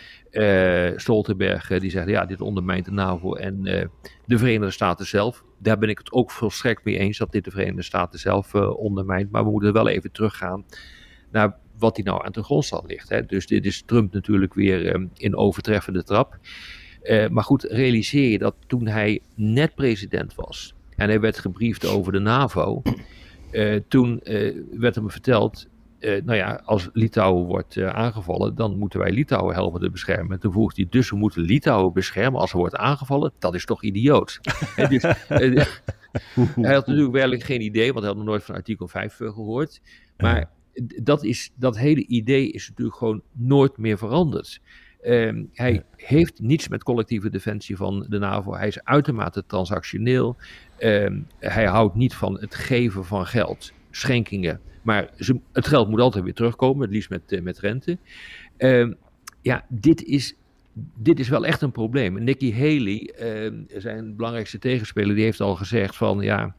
Stoltenberg 0.96 1.68
die 1.68 1.90
zegt, 1.90 2.08
ja, 2.08 2.24
dit 2.24 2.40
ondermijnt 2.40 2.84
de 2.84 2.90
NAVO 2.90 3.34
en 3.34 3.62
de 4.26 4.38
Verenigde 4.38 4.70
Staten 4.70 5.06
zelf. 5.06 5.44
Daar 5.58 5.78
ben 5.78 5.88
ik 5.88 5.98
het 5.98 6.12
ook 6.12 6.30
volstrekt 6.30 6.84
mee 6.84 6.98
eens 6.98 7.18
dat 7.18 7.32
dit 7.32 7.44
de 7.44 7.50
Verenigde 7.50 7.82
Staten 7.82 8.18
zelf 8.18 8.54
ondermijnt. 8.54 9.30
Maar 9.30 9.44
we 9.44 9.50
moeten 9.50 9.72
wel 9.72 9.88
even 9.88 10.12
teruggaan 10.12 10.64
naar 11.30 11.56
wat 11.78 11.94
die 11.94 12.04
nou 12.04 12.24
aan 12.24 12.32
de 12.32 12.42
grondslag 12.42 12.86
ligt. 12.86 13.08
Hè. 13.08 13.26
Dus 13.26 13.46
dit 13.46 13.66
is 13.66 13.82
Trump 13.86 14.12
natuurlijk 14.12 14.54
weer 14.54 14.94
um, 14.94 15.10
in 15.14 15.36
overtreffende 15.36 16.04
trap. 16.04 16.38
Uh, 17.02 17.28
maar 17.28 17.44
goed, 17.44 17.62
realiseer 17.62 18.30
je 18.30 18.38
dat 18.38 18.54
toen 18.66 18.86
hij 18.86 19.20
net 19.34 19.74
president 19.74 20.34
was 20.34 20.74
en 20.96 21.08
hij 21.08 21.20
werd 21.20 21.38
gebriefd 21.38 21.86
over 21.86 22.12
de 22.12 22.18
NAVO, 22.18 22.82
uh, 23.52 23.80
toen 23.88 24.20
uh, 24.24 24.62
werd 24.70 24.94
hem 24.94 25.10
verteld 25.10 25.70
nou 26.24 26.34
ja, 26.34 26.62
als 26.64 26.88
Litouwen 26.92 27.46
wordt 27.46 27.82
aangevallen, 27.82 28.54
dan 28.54 28.78
moeten 28.78 29.00
wij 29.00 29.10
Litouwen 29.10 29.54
helpen 29.54 29.80
te 29.80 29.90
beschermen. 29.90 30.40
Toen 30.40 30.52
vroeg 30.52 30.76
hij, 30.76 30.86
dus 30.90 31.10
we 31.10 31.16
moeten 31.16 31.42
Litouwen 31.42 31.92
beschermen 31.92 32.40
als 32.40 32.52
er 32.52 32.58
wordt 32.58 32.76
aangevallen? 32.76 33.32
Dat 33.38 33.54
is 33.54 33.64
toch 33.64 33.82
idioot? 33.82 34.40
dus, 34.88 35.02
hij 36.62 36.74
had 36.74 36.86
natuurlijk 36.86 37.12
werkelijk 37.12 37.42
geen 37.42 37.60
idee, 37.60 37.92
want 37.92 37.98
hij 37.98 38.08
had 38.08 38.16
nog 38.16 38.24
nooit 38.24 38.44
van 38.44 38.54
artikel 38.54 38.88
5 38.88 39.16
gehoord. 39.16 39.80
Maar 40.16 40.50
dat, 41.02 41.24
is, 41.24 41.50
dat 41.54 41.78
hele 41.78 42.06
idee 42.06 42.50
is 42.50 42.68
natuurlijk 42.68 42.96
gewoon 42.96 43.22
nooit 43.32 43.76
meer 43.76 43.98
veranderd. 43.98 44.60
Ehm, 45.00 45.44
hij 45.52 45.84
heeft 45.96 46.40
niets 46.40 46.68
met 46.68 46.82
collectieve 46.82 47.30
defensie 47.30 47.76
van 47.76 48.06
de 48.08 48.18
NAVO. 48.18 48.54
Hij 48.54 48.66
is 48.66 48.84
uitermate 48.84 49.46
transactioneel. 49.46 50.36
Ehm, 50.78 51.20
hij 51.38 51.64
houdt 51.64 51.94
niet 51.94 52.14
van 52.14 52.40
het 52.40 52.54
geven 52.54 53.04
van 53.04 53.26
geld, 53.26 53.72
schenkingen. 53.90 54.60
Maar 54.82 55.10
ze, 55.18 55.40
het 55.52 55.66
geld 55.66 55.88
moet 55.88 56.00
altijd 56.00 56.24
weer 56.24 56.34
terugkomen, 56.34 56.82
het 56.82 56.90
liefst 56.90 57.10
met, 57.10 57.32
uh, 57.32 57.40
met 57.40 57.58
rente. 57.58 57.98
Ehm, 58.56 58.92
ja, 59.40 59.64
dit 59.68 60.02
is, 60.04 60.34
dit 60.96 61.20
is 61.20 61.28
wel 61.28 61.46
echt 61.46 61.62
een 61.62 61.72
probleem. 61.72 62.24
Nikki 62.24 62.54
Haley, 62.54 63.12
zijn 63.80 64.16
belangrijkste 64.16 64.58
tegenspeler, 64.58 65.14
die 65.14 65.24
heeft 65.24 65.40
al 65.40 65.54
gezegd 65.54 65.96
van 65.96 66.20
ja, 66.20 66.54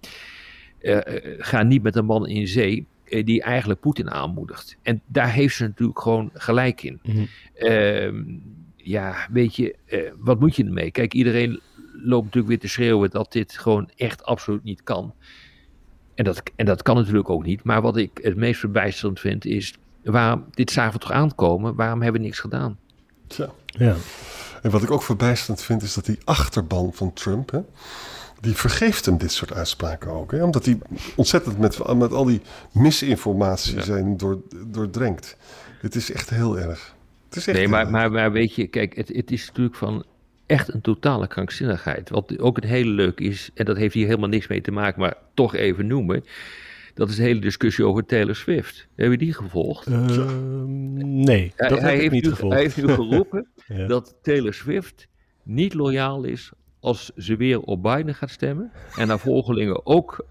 uh, 0.82 1.00
ga 1.38 1.64
niet 1.64 1.84
met 1.84 1.96
een 1.96 2.06
man 2.06 2.28
in 2.28 2.48
zee 2.48 2.78
eh, 2.78 2.93
die 3.22 3.42
eigenlijk 3.42 3.80
Poetin 3.80 4.12
aanmoedigt. 4.12 4.78
En 4.82 5.02
daar 5.06 5.32
heeft 5.32 5.56
ze 5.56 5.64
natuurlijk 5.64 6.00
gewoon 6.00 6.30
gelijk 6.34 6.84
in. 6.84 7.00
Mhm. 7.04 7.26
Ehm, 7.54 8.24
ja, 8.76 9.28
weet 9.32 9.56
je, 9.56 9.76
uh, 9.88 10.12
wat 10.18 10.40
moet 10.40 10.56
je 10.56 10.64
ermee? 10.64 10.92
Kijk, 10.92 11.14
iedereen 11.14 11.60
loopt 11.94 12.24
natuurlijk 12.24 12.48
weer 12.48 12.60
te 12.60 12.68
schreeuwen 12.68 13.10
dat 13.10 13.32
dit 13.32 13.58
gewoon 13.58 13.90
echt 13.96 14.24
absoluut 14.24 14.64
niet 14.64 14.84
kan. 14.84 15.14
En 16.16 16.24
dat, 16.24 16.44
en 16.56 16.66
dat 16.66 16.82
kan 16.82 16.96
natuurlijk 16.96 17.30
ook 17.30 17.46
niet. 17.46 17.64
Maar 17.64 17.82
wat 17.82 17.98
ik 17.98 18.20
het 18.22 18.36
meest 18.36 18.60
verbijsterend 18.60 19.20
vind 19.20 19.46
is, 19.46 19.74
waarom, 20.04 20.46
dit 20.52 20.72
zagen 20.72 20.94
we 20.94 21.00
toch 21.00 21.12
aankomen, 21.12 21.76
waarom 21.76 22.02
hebben 22.02 22.22
we 22.22 22.28
niks 22.28 22.40
gedaan? 22.40 22.78
Tja. 23.28 23.50
Ja. 23.66 23.96
En 24.62 24.72
wat 24.72 24.84
ik 24.84 24.92
ook 24.92 25.04
verbijsterend 25.04 25.62
vind 25.62 25.82
is 25.82 25.94
dat 25.94 26.06
die 26.06 26.18
achterban 26.24 26.94
van 26.94 27.14
Trump, 27.14 27.52
hè, 27.52 27.60
die 28.44 28.56
vergeeft 28.56 29.06
hem 29.06 29.18
dit 29.18 29.32
soort 29.32 29.54
uitspraken 29.54 30.12
ook. 30.12 30.32
Hè? 30.32 30.44
Omdat 30.44 30.66
hij 30.66 30.78
ontzettend 31.16 31.58
met, 31.58 31.94
met 31.96 32.12
al 32.12 32.26
die 32.26 32.42
misinformatie 32.72 33.82
zijn 33.82 34.18
door, 34.18 34.42
doordrenkt. 34.68 35.38
Het 35.80 35.96
is 35.96 36.12
echt 36.12 36.30
heel 36.30 36.60
erg. 36.60 36.96
Het 37.28 37.36
is 37.36 37.48
echt 37.48 37.58
nee, 37.58 37.68
maar, 37.68 37.90
maar, 37.90 38.12
maar 38.12 38.32
weet 38.32 38.56
je, 38.56 38.68
kijk, 38.68 38.96
het, 38.96 39.08
het 39.08 39.32
is 39.32 39.48
natuurlijk 39.48 39.76
van 39.76 40.06
echt 40.46 40.74
een 40.74 40.82
totale 40.82 41.28
krankzinnigheid. 41.28 42.10
Wat 42.10 42.40
ook 42.40 42.56
het 42.56 42.66
hele 42.66 42.90
leuk 42.90 43.20
is, 43.20 43.50
en 43.54 43.66
dat 43.66 43.78
heeft 43.78 43.94
hier 43.94 44.06
helemaal 44.06 44.30
niks 44.30 44.48
mee 44.48 44.62
te 44.62 44.72
maken, 44.72 45.00
maar 45.02 45.18
toch 45.34 45.56
even 45.56 45.88
noemen. 45.88 46.24
Dat 46.94 47.10
is 47.10 47.16
de 47.16 47.24
hele 47.24 47.40
discussie 47.40 47.86
over 47.86 48.06
Taylor 48.06 48.36
Swift. 48.36 48.88
Hebben 48.96 49.18
we 49.18 49.24
die 49.26 49.34
gevolgd? 49.34 49.88
Uh, 49.88 50.64
nee, 50.96 51.54
dat 51.56 51.80
hij, 51.80 51.98
heeft 51.98 52.12
niet 52.12 52.28
gevolgd. 52.28 52.54
Hij 52.54 52.64
heeft 52.64 52.78
nu 52.78 52.88
geroepen 52.88 53.48
dat 53.88 54.16
Taylor 54.22 54.54
Swift 54.54 55.08
niet 55.44 55.74
loyaal 55.74 56.24
is 56.24 56.52
als 56.84 57.12
ze 57.18 57.36
weer 57.36 57.60
op 57.60 57.84
Biden 57.84 58.16
gaat 58.16 58.30
stemmen 58.30 58.72
en 58.96 59.10
haar 59.10 59.20
volgelingen 59.20 59.86
ook 59.86 60.26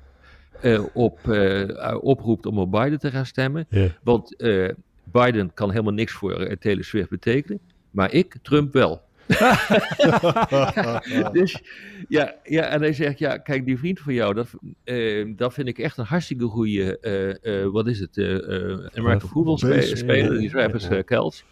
uh, 0.63 0.85
op, 0.93 1.19
uh, 1.27 1.69
oproept 2.01 2.47
om 2.47 2.59
op 2.59 2.71
Biden 2.71 2.99
te 2.99 3.11
gaan 3.11 3.27
stemmen. 3.27 3.67
Want 4.03 4.35
uh, 4.43 4.69
Biden 5.05 5.55
kan 5.55 5.71
helemaal 5.71 5.93
niks 5.93 6.13
voor 6.13 6.57
Taylor 6.59 6.85
Swift 6.85 7.09
betekenen, 7.09 7.61
maar 7.91 8.13
ik, 8.13 8.37
Trump 8.43 8.73
wel. 8.73 9.03
dus 11.33 11.63
ja, 12.09 12.35
ja, 12.45 12.63
en 12.63 12.81
hij 12.81 12.93
zegt, 12.93 13.19
ja, 13.19 13.39
kijk, 13.39 13.65
die 13.65 13.79
vriend 13.79 14.01
van 14.01 14.15
jou, 14.15 14.35
dat, 14.35 14.49
dat 15.37 15.55
vind 15.55 15.69
ik 15.69 15.79
echt 15.79 15.99
een 15.99 16.05
hartstikke 16.05 16.45
goede, 16.45 17.69
wat 17.73 17.87
is 17.87 17.99
het, 17.99 18.19
American 18.95 19.29
football 19.29 19.83
speler, 19.83 20.39
die 20.39 20.51
Travis 20.51 20.89
Kels. 21.05 21.45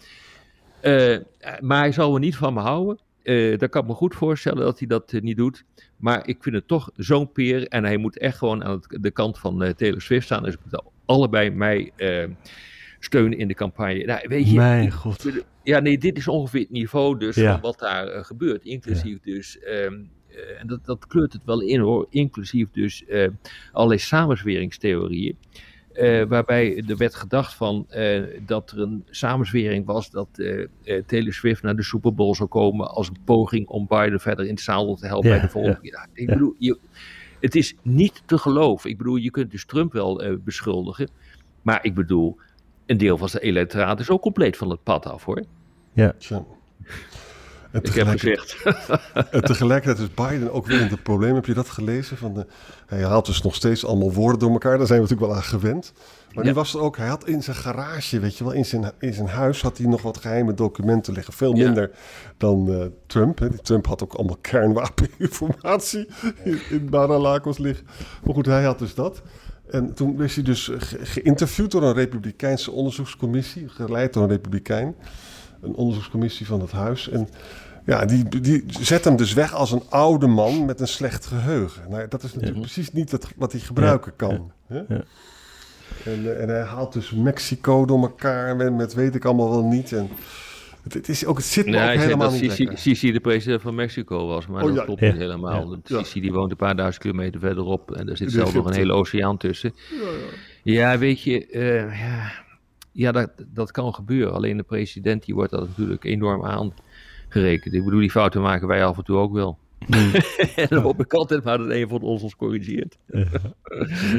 maar 1.61 1.79
hij 1.79 1.93
zal 1.93 2.15
er 2.15 2.21
niet 2.21 2.37
van 2.37 2.55
me 2.55 2.61
houden. 2.61 2.99
Uh, 3.31 3.59
dan 3.59 3.69
kan 3.69 3.83
ik 3.83 3.89
me 3.89 3.95
goed 3.95 4.15
voorstellen 4.15 4.65
dat 4.65 4.79
hij 4.79 4.89
dat 4.89 5.13
uh, 5.13 5.21
niet 5.21 5.37
doet. 5.37 5.65
Maar 5.97 6.29
ik 6.29 6.43
vind 6.43 6.55
het 6.55 6.69
toch 6.69 6.91
zo'n 6.97 7.33
peer. 7.33 7.69
En 7.69 7.85
hij 7.85 7.97
moet 7.97 8.19
echt 8.19 8.39
gewoon 8.39 8.65
aan 8.65 8.71
het, 8.71 8.99
de 9.03 9.11
kant 9.11 9.39
van 9.39 9.63
uh, 9.63 9.71
Taylor 9.71 10.01
Swift 10.01 10.25
staan. 10.25 10.43
Dus 10.43 10.55
ik 10.55 10.61
moet 10.65 10.83
allebei 11.05 11.51
mij 11.51 11.93
steunen 12.99 13.39
in 13.39 13.49
de 13.49 13.55
campagne. 13.55 14.05
Nou, 14.05 14.29
weet 14.29 14.51
je, 14.51 14.57
Mijn 14.57 14.91
god. 14.91 15.43
Ja, 15.63 15.79
nee, 15.79 15.99
dit 15.99 16.17
is 16.17 16.29
ongeveer 16.29 16.61
het 16.61 16.71
niveau 16.71 17.19
dus 17.19 17.37
van 17.37 17.61
wat 17.61 17.79
daar 17.79 18.25
gebeurt. 18.25 18.65
Inclusief 18.65 19.21
dus... 19.21 19.59
Um, 19.67 20.11
en 20.59 20.67
dat, 20.67 20.85
dat 20.85 21.07
kleurt 21.07 21.33
het 21.33 21.45
wel 21.45 21.61
in 21.61 21.81
hoor. 21.81 22.07
Inclusief 22.11 22.71
dus 22.71 23.05
allerlei 23.73 24.01
samenzweringstheorieën. 24.01 25.37
Uh, 25.95 26.25
waarbij 26.25 26.85
er 26.89 26.97
werd 26.97 27.15
gedacht 27.15 27.55
van, 27.55 27.87
uh, 27.91 28.23
dat 28.47 28.71
er 28.71 28.81
een 28.81 29.05
samenzwering 29.11 29.87
was 29.87 30.11
dat 30.11 30.29
uh, 30.35 30.67
Taylor 31.07 31.33
Swift 31.33 31.63
naar 31.63 31.77
de 31.77 31.83
Super 31.83 32.15
Bowl 32.15 32.35
zou 32.35 32.49
komen 32.49 32.91
als 32.91 33.09
een 33.09 33.17
poging 33.25 33.67
om 33.67 33.87
Biden 33.89 34.21
verder 34.21 34.45
in 34.45 34.51
het 34.51 34.61
zadel 34.61 34.97
te 34.97 35.07
helpen 35.07 35.31
bij 35.31 35.41
de 35.41 35.49
volgende 35.49 35.79
ja. 35.83 36.07
Ik 36.13 36.27
bedoel, 36.27 36.55
je, 36.59 36.79
het 37.41 37.55
is 37.55 37.75
niet 37.83 38.23
te 38.27 38.39
geloven. 38.39 38.91
Ik 38.91 38.99
bedoel, 38.99 39.17
je 39.17 39.31
kunt 39.31 39.51
dus 39.51 39.65
Trump 39.65 39.93
wel 39.93 40.39
beschuldigen, 40.45 41.09
maar 41.63 41.85
ik 41.85 41.95
bedoel, 41.95 42.37
een 42.87 42.99
deel 42.99 43.19
van 43.19 43.29
zijn 43.29 43.43
electoraat 43.43 44.01
is 44.01 44.11
ook 44.11 44.23
compleet 44.23 44.57
van 44.57 44.71
het 44.71 44.83
pad 44.83 45.07
af 45.07 45.25
hoor. 45.25 45.45
Ja. 45.93 46.15
En 47.71 47.83
gezegd. 47.87 48.57
en 49.31 49.45
tegelijkertijd 49.45 50.09
is 50.09 50.15
Biden 50.15 50.53
ook 50.53 50.67
weer 50.67 50.81
in 50.81 50.87
het 50.87 51.03
probleem. 51.03 51.35
Heb 51.35 51.47
je 51.47 51.55
dat 51.55 51.69
gelezen? 51.69 52.17
Van 52.17 52.35
de, 52.35 52.47
hij 52.87 53.03
haalt 53.03 53.27
dus 53.27 53.43
nog 53.43 53.55
steeds 53.55 53.85
allemaal 53.85 54.13
woorden 54.13 54.39
door 54.39 54.51
elkaar. 54.51 54.79
Daar 54.79 54.87
zijn 54.87 55.03
we 55.03 55.09
natuurlijk 55.09 55.33
wel 55.33 55.43
aan 55.43 55.49
gewend. 55.49 55.93
Maar 56.35 56.45
nu 56.45 56.53
was 56.53 56.75
er 56.75 56.81
ook, 56.81 56.97
hij 56.97 57.09
had 57.09 57.27
in 57.27 57.43
zijn 57.43 57.57
garage, 57.57 58.21
weet 58.21 58.37
je 58.37 58.45
wel, 58.45 58.53
in 58.53 58.65
zijn, 58.65 58.93
in 58.99 59.15
zijn 59.15 59.29
huis 59.29 59.63
had 59.63 59.79
hij 59.79 59.87
nog 59.87 60.03
wat 60.03 60.19
geheime 60.19 60.55
documenten 60.55 61.13
liggen. 61.13 61.33
Veel 61.33 61.53
minder 61.53 61.91
dan 62.37 62.71
uh, 62.71 62.85
Trump. 63.07 63.39
Hè. 63.39 63.59
Trump 63.59 63.87
had 63.87 64.03
ook 64.03 64.15
allemaal 64.15 64.39
kernwapeninformatie 64.41 66.09
in, 66.45 66.59
in 66.71 66.89
liggen. 67.57 67.87
Maar 68.25 68.35
goed, 68.35 68.47
hij 68.47 68.65
had 68.65 68.79
dus 68.79 68.95
dat. 68.95 69.23
En 69.71 69.95
toen 69.95 70.17
werd 70.17 70.35
hij 70.35 70.45
dus 70.45 70.71
geïnterviewd 71.03 71.71
door 71.71 71.83
een 71.83 71.95
Republikeinse 71.95 72.71
onderzoekscommissie, 72.71 73.69
geleid 73.69 74.13
door 74.13 74.23
een 74.23 74.29
Republikein 74.29 74.95
een 75.63 75.75
onderzoekscommissie 75.75 76.47
van 76.47 76.61
het 76.61 76.71
huis. 76.71 77.09
En 77.09 77.29
ja, 77.85 78.05
die, 78.05 78.41
die 78.41 78.65
zet 78.81 79.05
hem 79.05 79.17
dus 79.17 79.33
weg 79.33 79.55
als 79.55 79.73
een 79.73 79.83
oude 79.89 80.27
man 80.27 80.65
met 80.65 80.81
een 80.81 80.89
slecht 80.89 81.27
geheugen. 81.27 81.83
Nou, 81.91 82.09
dat 82.09 82.23
is 82.23 82.33
natuurlijk 82.35 82.61
precies 82.61 82.93
niet 82.93 83.11
het, 83.11 83.29
wat 83.37 83.53
hij 83.53 83.61
gebruiken 83.61 84.17
kan. 84.17 84.53
Ja. 84.69 84.85
En, 84.89 85.05
eh, 86.05 86.43
en, 86.43 86.49
hij 86.49 86.63
haalt 86.63 86.93
dus 86.93 87.11
Mexico 87.11 87.85
door 87.85 88.01
elkaar 88.01 88.57
met, 88.57 88.75
met 88.75 88.95
weet 88.95 89.15
ik 89.15 89.25
allemaal 89.25 89.51
wel 89.51 89.65
niet. 89.65 89.93
En 89.93 90.09
het, 90.83 90.95
het, 90.95 91.09
is 91.09 91.25
ook, 91.25 91.37
het 91.37 91.47
zit 91.47 91.67
me 91.67 91.83
ook 91.83 91.99
helemaal 91.99 92.31
niet 92.31 92.53
Sisi, 92.53 92.69
Sisi 92.75 93.13
de 93.13 93.21
president 93.21 93.63
van 93.63 93.75
Mexico 93.75 94.27
was, 94.27 94.47
maar 94.47 94.65
oh, 94.65 94.75
dat 94.75 94.85
klopt 94.85 95.01
niet 95.01 95.17
helemaal. 95.17 95.77
Sisi 95.85 96.21
die 96.21 96.33
woont 96.33 96.51
een 96.51 96.57
paar 96.57 96.77
duizend 96.77 97.03
kilometer 97.03 97.41
verderop 97.41 97.97
en 97.97 98.09
er 98.09 98.17
zit 98.17 98.33
zelf 98.33 98.55
nog 98.55 98.67
een 98.67 98.75
hele 98.75 98.93
oceaan 98.93 99.37
tussen. 99.37 99.75
Ja, 100.63 100.99
weet 100.99 101.23
je, 101.23 101.49
uh, 101.51 102.01
ja 102.01 102.33
ja, 102.93 103.13
dat, 103.13 103.31
dat 103.47 103.71
kan 103.71 103.95
gebeuren. 103.95 104.35
Alleen 104.35 104.57
de 104.57 104.63
president 104.63 105.25
die 105.25 105.35
wordt 105.35 105.51
dat 105.51 105.69
natuurlijk 105.69 106.05
enorm 106.05 106.45
aangerekend. 106.45 107.75
Ik 107.75 107.85
bedoel, 107.85 108.01
die 108.01 108.11
fouten 108.11 108.43
maken 108.43 108.69
wij 108.69 108.85
af 108.85 108.97
en 108.97 109.05
toe 109.05 109.17
ook 109.17 109.33
wel. 109.33 109.59
En 110.57 110.67
dan 110.69 110.83
hoop 110.83 111.01
ik 111.01 111.15
altijd 111.15 111.45
maar 111.45 111.59
dat 111.59 111.71
een 111.71 111.89
van 111.89 112.03
ons 112.03 112.23
ons 112.23 112.37
corrigeert. 112.37 112.99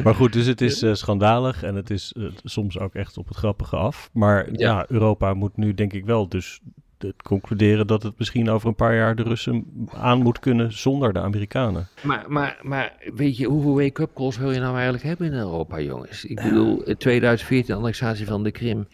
maar 0.03 0.15
goed, 0.15 0.33
dus 0.33 0.45
het 0.45 0.61
is 0.61 0.83
uh, 0.83 0.93
schandalig 0.93 1.63
en 1.63 1.75
het 1.75 1.89
is 1.89 2.13
uh, 2.17 2.29
soms 2.43 2.79
ook 2.79 2.93
echt 2.93 3.17
op 3.17 3.27
het 3.27 3.37
grappige 3.37 3.75
af. 3.75 4.09
Maar 4.13 4.45
ja. 4.45 4.57
ja. 4.57 4.85
Europa 4.89 5.33
moet 5.33 5.57
nu 5.57 5.73
denk 5.73 5.93
ik 5.93 6.05
wel 6.05 6.29
dus 6.29 6.61
concluderen 7.23 7.87
dat 7.87 8.03
het 8.03 8.13
misschien 8.17 8.49
over 8.49 8.67
een 8.67 8.75
paar 8.75 8.95
jaar 8.95 9.15
de 9.15 9.23
Russen 9.23 9.65
aan 9.91 10.21
moet 10.21 10.39
kunnen 10.39 10.73
zonder 10.73 11.13
de 11.13 11.19
Amerikanen. 11.19 11.87
Maar, 12.03 12.25
maar, 12.27 12.59
maar 12.61 12.97
weet 13.13 13.37
je, 13.37 13.45
hoeveel 13.45 13.75
wake-up 13.75 14.13
calls 14.13 14.37
wil 14.37 14.51
je 14.51 14.59
nou 14.59 14.73
eigenlijk 14.73 15.03
hebben 15.03 15.27
in 15.27 15.33
Europa, 15.33 15.79
jongens? 15.79 16.25
Ik 16.25 16.41
bedoel, 16.43 16.83
2014 16.97 17.75
annexatie 17.75 18.25
van 18.25 18.43
de 18.43 18.51
Krim, 18.51 18.87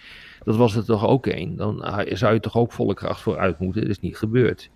dat 0.43 0.55
was 0.55 0.75
er 0.75 0.85
toch 0.85 1.05
ook 1.05 1.27
één. 1.27 1.55
Dan 1.55 2.05
zou 2.09 2.33
je 2.33 2.39
toch 2.39 2.57
ook 2.57 2.71
volle 2.71 2.93
kracht 2.93 3.21
voor 3.21 3.37
uit 3.37 3.59
moeten. 3.59 3.81
Dat 3.81 3.89
is 3.89 3.99
niet 3.99 4.17
gebeurd. 4.17 4.69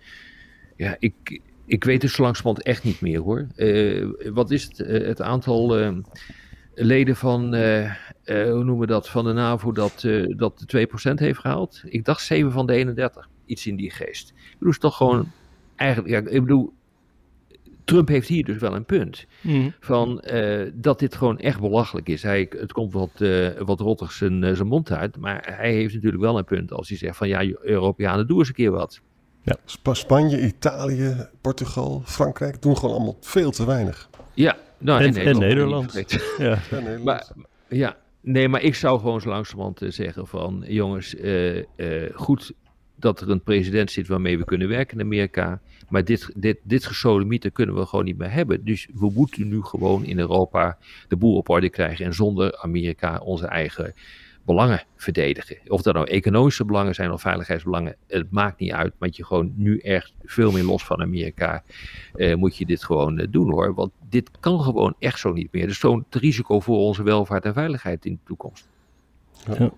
Ja, 0.76 0.96
ik, 0.98 1.40
ik 1.66 1.84
weet 1.84 2.02
het 2.02 2.10
zo 2.10 2.22
langzamerhand 2.22 2.66
echt 2.66 2.84
niet 2.84 3.00
meer 3.00 3.20
hoor. 3.20 3.46
Uh, 3.56 4.08
wat 4.32 4.50
is 4.50 4.62
het, 4.62 4.78
uh, 4.78 5.06
het 5.06 5.20
aantal 5.20 5.80
uh, 5.80 5.96
leden 6.74 7.16
van, 7.16 7.54
hoe 8.24 8.64
noemen 8.64 8.78
we 8.78 8.86
dat, 8.86 9.08
van 9.08 9.24
de 9.24 9.32
NAVO 9.32 9.72
dat, 9.72 10.06
dat 10.36 10.64
de 10.66 10.88
2% 11.10 11.14
heeft 11.14 11.38
gehaald? 11.38 11.82
Ik 11.84 12.04
dacht 12.04 12.22
7 12.22 12.52
van 12.52 12.66
de 12.66 12.72
31. 12.72 13.28
Iets 13.46 13.66
in 13.66 13.76
die 13.76 13.90
geest. 13.90 14.28
Ik 14.28 14.52
bedoel, 14.58 14.72
is 14.72 14.78
toch 14.78 14.96
gewoon 14.96 15.30
eigenlijk, 15.76 16.08
ja, 16.14 16.30
ik 16.30 16.40
bedoel, 16.40 16.72
Trump 17.84 18.08
heeft 18.08 18.28
hier 18.28 18.44
dus 18.44 18.58
wel 18.58 18.74
een 18.74 18.84
punt. 18.84 19.26
Mm. 19.40 19.74
Van 19.80 20.24
dat 20.74 20.98
dit 20.98 21.14
gewoon 21.14 21.38
echt 21.38 21.60
belachelijk 21.60 22.08
is. 22.08 22.22
Hij, 22.22 22.50
het 22.58 22.72
komt 22.72 22.92
wat, 22.92 23.10
uh, 23.18 23.48
wat 23.58 23.80
rottig 23.80 24.12
zijn, 24.12 24.56
zijn 24.56 24.68
mond 24.68 24.92
uit. 24.92 25.16
Maar 25.16 25.54
hij 25.56 25.72
heeft 25.72 25.94
natuurlijk 25.94 26.22
wel 26.22 26.38
een 26.38 26.44
punt 26.44 26.72
als 26.72 26.88
hij 26.88 26.98
zegt 26.98 27.16
van 27.16 27.28
ja, 27.28 27.44
Europeanen, 27.60 28.26
doe 28.26 28.38
eens 28.38 28.48
een 28.48 28.54
keer 28.54 28.70
wat. 28.70 29.00
Ja. 29.42 29.56
Spanje, 29.92 30.40
Italië, 30.40 31.28
Portugal, 31.40 32.02
Frankrijk 32.04 32.62
doen 32.62 32.76
gewoon 32.76 32.94
allemaal 32.94 33.16
veel 33.20 33.50
te 33.50 33.66
weinig. 33.66 34.08
Ja, 34.34 34.56
nou, 34.82 35.02
en, 35.02 35.16
en 35.16 35.38
Nederland. 35.38 35.92
Ja. 36.02 36.08
ja. 36.38 36.58
Nederland. 36.70 37.04
Maar, 37.04 37.32
ja, 37.68 37.96
Nee, 38.20 38.48
maar 38.48 38.62
ik 38.62 38.74
zou 38.74 38.98
gewoon 38.98 39.20
zo 39.20 39.28
langzamerhand 39.28 39.82
zeggen 39.88 40.26
van... 40.26 40.64
jongens, 40.66 41.14
goed 42.14 42.52
dat 43.02 43.20
er 43.20 43.30
een 43.30 43.42
president 43.42 43.90
zit 43.90 44.06
waarmee 44.06 44.38
we 44.38 44.44
kunnen 44.44 44.68
werken 44.68 44.98
in 44.98 45.04
Amerika. 45.04 45.60
Maar 45.88 46.04
dit, 46.04 46.30
dit, 46.36 46.58
dit 46.62 46.86
gesodemieter 46.86 47.50
kunnen 47.50 47.74
we 47.74 47.86
gewoon 47.86 48.04
niet 48.04 48.18
meer 48.18 48.32
hebben. 48.32 48.64
Dus 48.64 48.88
we 48.92 49.10
moeten 49.14 49.48
nu 49.48 49.62
gewoon 49.62 50.04
in 50.04 50.18
Europa 50.18 50.78
de 51.08 51.16
boel 51.16 51.36
op 51.36 51.48
orde 51.48 51.70
krijgen. 51.70 52.04
En 52.04 52.14
zonder 52.14 52.56
Amerika 52.56 53.18
onze 53.18 53.46
eigen 53.46 53.94
belangen 54.44 54.82
verdedigen. 54.96 55.56
Of 55.66 55.82
dat 55.82 55.94
nou 55.94 56.06
economische 56.06 56.64
belangen 56.64 56.94
zijn 56.94 57.12
of 57.12 57.20
veiligheidsbelangen, 57.20 57.96
het 58.06 58.30
maakt 58.30 58.58
niet 58.58 58.72
uit. 58.72 58.92
Want 58.98 59.16
je 59.16 59.24
gewoon 59.24 59.52
nu 59.56 59.78
echt 59.78 60.12
veel 60.24 60.52
meer 60.52 60.64
los 60.64 60.84
van 60.84 61.00
Amerika 61.00 61.62
eh, 62.14 62.34
moet 62.34 62.56
je 62.56 62.66
dit 62.66 62.84
gewoon 62.84 63.18
eh, 63.18 63.26
doen 63.30 63.50
hoor. 63.50 63.74
Want 63.74 63.90
dit 64.08 64.30
kan 64.40 64.60
gewoon 64.60 64.94
echt 64.98 65.18
zo 65.18 65.32
niet 65.32 65.52
meer. 65.52 65.66
Dus 65.66 65.78
zo'n 65.78 66.04
risico 66.10 66.60
voor 66.60 66.78
onze 66.78 67.02
welvaart 67.02 67.44
en 67.44 67.52
veiligheid 67.52 68.04
in 68.04 68.12
de 68.12 68.18
toekomst. 68.24 68.68
Ja. 69.46 69.70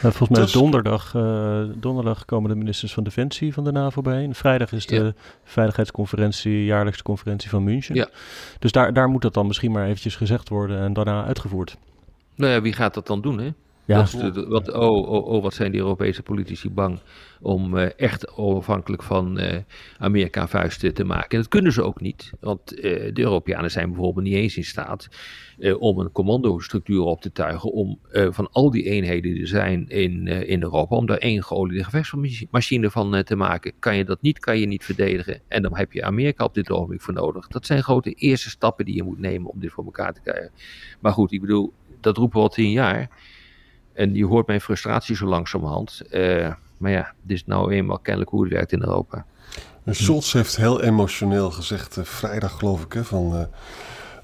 volgens 0.00 0.28
mij 0.28 0.40
dus- 0.40 0.52
donderdag, 0.52 1.14
uh, 1.14 1.62
donderdag 1.74 2.24
komen 2.24 2.50
de 2.50 2.56
ministers 2.56 2.94
van 2.94 3.04
Defensie 3.04 3.52
van 3.52 3.64
de 3.64 3.72
NAVO 3.72 4.02
bijeen. 4.02 4.34
Vrijdag 4.34 4.72
is 4.72 4.86
de 4.86 5.14
veiligheidsconferentie, 5.44 6.64
jaarlijkse 6.64 7.02
conferentie 7.02 7.50
van 7.50 7.64
München. 7.64 7.94
Ja. 7.94 8.08
Dus 8.58 8.72
daar, 8.72 8.92
daar 8.92 9.08
moet 9.08 9.22
dat 9.22 9.34
dan 9.34 9.46
misschien 9.46 9.72
maar 9.72 9.86
eventjes 9.86 10.16
gezegd 10.16 10.48
worden 10.48 10.80
en 10.80 10.92
daarna 10.92 11.24
uitgevoerd. 11.24 11.76
Nou 12.34 12.52
ja, 12.52 12.60
wie 12.60 12.72
gaat 12.72 12.94
dat 12.94 13.06
dan 13.06 13.20
doen 13.20 13.38
hè? 13.38 13.50
Ja. 13.86 14.06
wat, 14.48 14.72
oh, 14.72 15.08
oh, 15.08 15.26
oh, 15.26 15.42
wat 15.42 15.54
zijn 15.54 15.72
die 15.72 15.80
Europese 15.80 16.22
politici 16.22 16.70
bang 16.70 17.00
om 17.40 17.76
uh, 17.76 17.86
echt 17.96 18.36
onafhankelijk 18.36 19.02
van 19.02 19.40
uh, 19.40 19.56
Amerika 19.98 20.48
vuisten 20.48 20.94
te 20.94 21.04
maken. 21.04 21.30
En 21.30 21.38
dat 21.38 21.48
kunnen 21.48 21.72
ze 21.72 21.82
ook 21.82 22.00
niet, 22.00 22.32
want 22.40 22.76
uh, 22.76 22.82
de 23.12 23.20
Europeanen 23.20 23.70
zijn 23.70 23.88
bijvoorbeeld 23.88 24.26
niet 24.26 24.34
eens 24.34 24.56
in 24.56 24.64
staat 24.64 25.08
om 25.78 25.98
een 25.98 26.12
commandostructuur 26.12 27.00
op 27.00 27.20
te 27.20 27.32
tuigen 27.32 27.72
om 27.72 27.98
van 28.10 28.48
al 28.52 28.70
die 28.70 28.82
eenheden 28.82 29.32
die 29.32 29.40
er 29.40 29.48
zijn 29.48 29.88
in, 29.88 30.26
in 30.26 30.62
Europa, 30.62 30.96
om 30.96 31.06
daar 31.06 31.18
één 31.18 31.42
geoliede 31.42 31.84
gevechtsmachine 31.84 32.90
van 32.90 33.22
te 33.22 33.36
maken. 33.36 33.72
Kan 33.78 33.96
je 33.96 34.04
dat 34.04 34.22
niet, 34.22 34.38
kan 34.38 34.58
je 34.58 34.66
niet 34.66 34.84
verdedigen. 34.84 35.40
En 35.48 35.62
dan 35.62 35.76
heb 35.76 35.92
je 35.92 36.04
Amerika 36.04 36.44
op 36.44 36.54
dit 36.54 36.70
ogenblik 36.70 37.00
voor 37.00 37.14
nodig. 37.14 37.46
Dat 37.48 37.66
zijn 37.66 37.82
grote 37.82 38.12
eerste 38.12 38.50
stappen 38.50 38.84
die 38.84 38.94
je 38.94 39.02
moet 39.02 39.18
nemen 39.18 39.50
om 39.50 39.60
dit 39.60 39.72
voor 39.72 39.84
elkaar 39.84 40.12
te 40.12 40.20
krijgen. 40.20 40.50
Maar 41.00 41.12
goed, 41.12 41.32
ik 41.32 41.40
bedoel, 41.40 41.72
dat 42.00 42.16
roepen 42.16 42.36
we 42.36 42.42
al 42.42 42.52
tien 42.52 42.70
jaar. 42.70 43.10
En 43.94 44.14
je 44.14 44.26
hoort 44.26 44.46
mijn 44.46 44.60
frustratie 44.60 45.16
zo 45.16 45.26
langzamerhand. 45.26 46.02
Uh, 46.10 46.52
maar 46.76 46.90
ja, 46.90 47.12
dit 47.22 47.36
is 47.36 47.46
nou 47.46 47.72
eenmaal 47.72 47.98
kennelijk 47.98 48.30
hoe 48.30 48.42
het 48.44 48.52
werkt 48.52 48.72
in 48.72 48.82
Europa. 48.82 49.24
Scholz 49.86 50.32
heeft 50.32 50.56
heel 50.56 50.82
emotioneel 50.82 51.50
gezegd, 51.50 51.96
uh, 51.96 52.04
vrijdag 52.04 52.58
geloof 52.58 52.84
ik, 52.84 52.92
hè, 52.92 53.04
van... 53.04 53.34
Uh, 53.34 53.42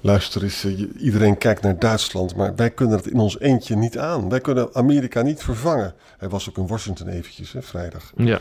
luister 0.03 0.43
eens, 0.43 0.65
iedereen 0.97 1.37
kijkt 1.37 1.61
naar 1.61 1.79
Duitsland, 1.79 2.35
maar 2.35 2.55
wij 2.55 2.69
kunnen 2.69 2.97
het 2.97 3.07
in 3.07 3.19
ons 3.19 3.39
eentje 3.39 3.75
niet 3.75 3.97
aan. 3.97 4.29
Wij 4.29 4.39
kunnen 4.39 4.75
Amerika 4.75 5.21
niet 5.21 5.43
vervangen. 5.43 5.93
Hij 6.17 6.29
was 6.29 6.49
ook 6.49 6.57
in 6.57 6.67
Washington 6.67 7.07
eventjes, 7.07 7.51
hè, 7.51 7.61
vrijdag. 7.61 8.11
Ja. 8.15 8.39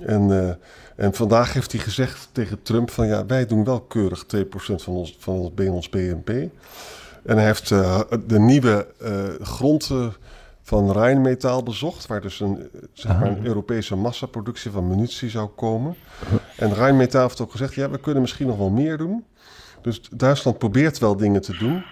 En, 0.00 0.58
en 0.96 1.14
vandaag 1.14 1.52
heeft 1.52 1.72
hij 1.72 1.80
gezegd 1.80 2.28
tegen 2.32 2.62
Trump 2.62 2.90
van 2.90 3.06
ja, 3.06 3.26
wij 3.26 3.46
doen 3.46 3.64
wel 3.64 3.80
keurig 3.80 4.24
2% 4.24 4.28
van 4.54 4.94
ons, 4.94 5.16
van 5.18 5.50
ons, 5.56 5.88
BNP. 5.88 6.28
En 7.24 7.36
hij 7.36 7.46
heeft 7.46 7.68
de 8.26 8.38
nieuwe 8.38 8.86
grond 9.40 9.90
van 10.70 10.92
Rijnmetaal 10.92 11.62
bezocht, 11.62 12.06
waar 12.06 12.20
dus 12.20 12.40
een, 12.40 12.70
zeg 12.92 13.18
maar 13.18 13.28
een 13.28 13.46
Europese 13.46 13.96
massaproductie 13.96 14.70
van 14.70 14.88
munitie 14.88 15.30
zou 15.30 15.48
komen. 15.48 15.94
En 16.56 16.74
Rijnmetaal 16.74 17.22
heeft 17.22 17.40
ook 17.40 17.50
gezegd, 17.50 17.74
ja, 17.74 17.90
we 17.90 18.00
kunnen 18.00 18.20
misschien 18.20 18.46
nog 18.46 18.56
wel 18.56 18.70
meer 18.70 18.96
doen. 18.96 19.24
Dus 19.82 20.00
Duitsland 20.14 20.58
probeert 20.58 20.98
wel 20.98 21.16
dingen 21.16 21.40
te 21.40 21.56
doen. 21.58 21.82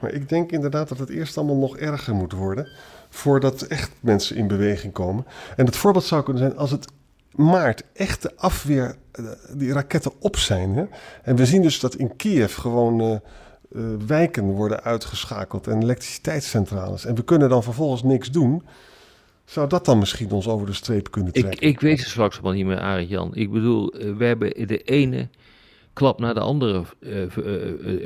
Maar 0.00 0.12
ik 0.12 0.28
denk 0.28 0.50
inderdaad 0.50 0.88
dat 0.88 0.98
het 0.98 1.08
eerst 1.08 1.36
allemaal 1.36 1.56
nog 1.56 1.76
erger 1.76 2.14
moet 2.14 2.32
worden, 2.32 2.68
voordat 3.08 3.62
echt 3.62 3.90
mensen 4.00 4.36
in 4.36 4.46
beweging 4.46 4.92
komen. 4.92 5.26
En 5.56 5.66
het 5.66 5.76
voorbeeld 5.76 6.04
zou 6.04 6.22
kunnen 6.22 6.42
zijn 6.42 6.56
als 6.56 6.70
het 6.70 6.86
maart 7.30 7.82
echte 7.92 8.32
afweer, 8.36 8.96
eh, 9.12 9.24
die 9.52 9.72
raketten 9.72 10.12
op 10.18 10.36
zijn. 10.36 10.74
Hè? 10.76 10.84
En 11.22 11.36
we 11.36 11.46
zien 11.46 11.62
dus 11.62 11.80
dat 11.80 11.94
in 11.94 12.16
Kiev 12.16 12.58
gewoon... 12.58 13.02
Uh, 13.02 13.16
uh, 13.72 13.94
wijken 14.06 14.44
worden 14.44 14.82
uitgeschakeld 14.82 15.66
en 15.66 15.82
elektriciteitscentrales. 15.82 17.04
En 17.04 17.14
we 17.14 17.24
kunnen 17.24 17.48
dan 17.48 17.62
vervolgens 17.62 18.02
niks 18.02 18.30
doen. 18.30 18.62
Zou 19.44 19.68
dat 19.68 19.84
dan 19.84 19.98
misschien 19.98 20.30
ons 20.30 20.48
over 20.48 20.66
de 20.66 20.72
streep 20.72 21.10
kunnen 21.10 21.32
trekken? 21.32 21.52
Ik, 21.52 21.60
ik 21.60 21.80
weet 21.80 21.98
het 21.98 22.08
straks 22.08 22.40
wel 22.40 22.52
niet 22.52 22.66
meer, 22.66 22.80
Arie 22.80 23.06
Jan. 23.06 23.34
Ik 23.34 23.50
bedoel, 23.50 23.92
eh, 23.92 24.16
we 24.16 24.24
hebben 24.24 24.66
de 24.66 24.82
ene 24.82 25.28
klap 25.92 26.20
naar 26.20 26.34
de 26.34 26.40
andere 26.40 26.84
uh, 27.00 27.22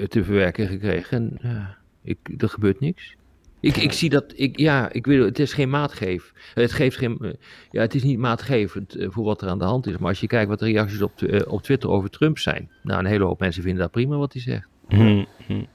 te 0.04 0.24
verwerken 0.24 0.68
gekregen. 0.68 1.38
En 1.40 1.76
ik, 2.02 2.18
er 2.38 2.48
gebeurt 2.48 2.80
niks. 2.80 3.16
Ik, 3.60 3.76
ik 3.76 3.92
zie 3.92 4.10
dat, 4.10 4.24
ik, 4.36 4.58
ja, 4.58 4.92
ik 4.92 5.06
weet, 5.06 5.24
het 5.24 5.38
is 5.38 5.52
geen 5.52 5.70
maatgeef. 5.70 6.32
Het, 6.54 6.72
geeft 6.72 6.96
geen, 6.96 7.36
ja, 7.70 7.80
het 7.80 7.94
is 7.94 8.02
niet 8.02 8.18
maatgevend 8.18 8.96
voor 8.98 9.24
wat 9.24 9.42
er 9.42 9.48
aan 9.48 9.58
de 9.58 9.64
hand 9.64 9.86
is. 9.86 9.98
Maar 9.98 10.08
als 10.08 10.20
je 10.20 10.26
kijkt 10.26 10.48
wat 10.48 10.58
de 10.58 10.64
reacties 10.64 11.02
op, 11.02 11.12
op 11.46 11.62
Twitter 11.62 11.90
over 11.90 12.10
Trump 12.10 12.38
zijn. 12.38 12.70
Nou, 12.82 12.98
een 12.98 13.06
hele 13.06 13.24
hoop 13.24 13.40
mensen 13.40 13.62
vinden 13.62 13.82
dat 13.82 13.90
prima 13.90 14.16
wat 14.16 14.32
hij 14.32 14.42
zegt. 14.42 14.68
Hmm, 14.88 15.26
hmm. 15.46 15.66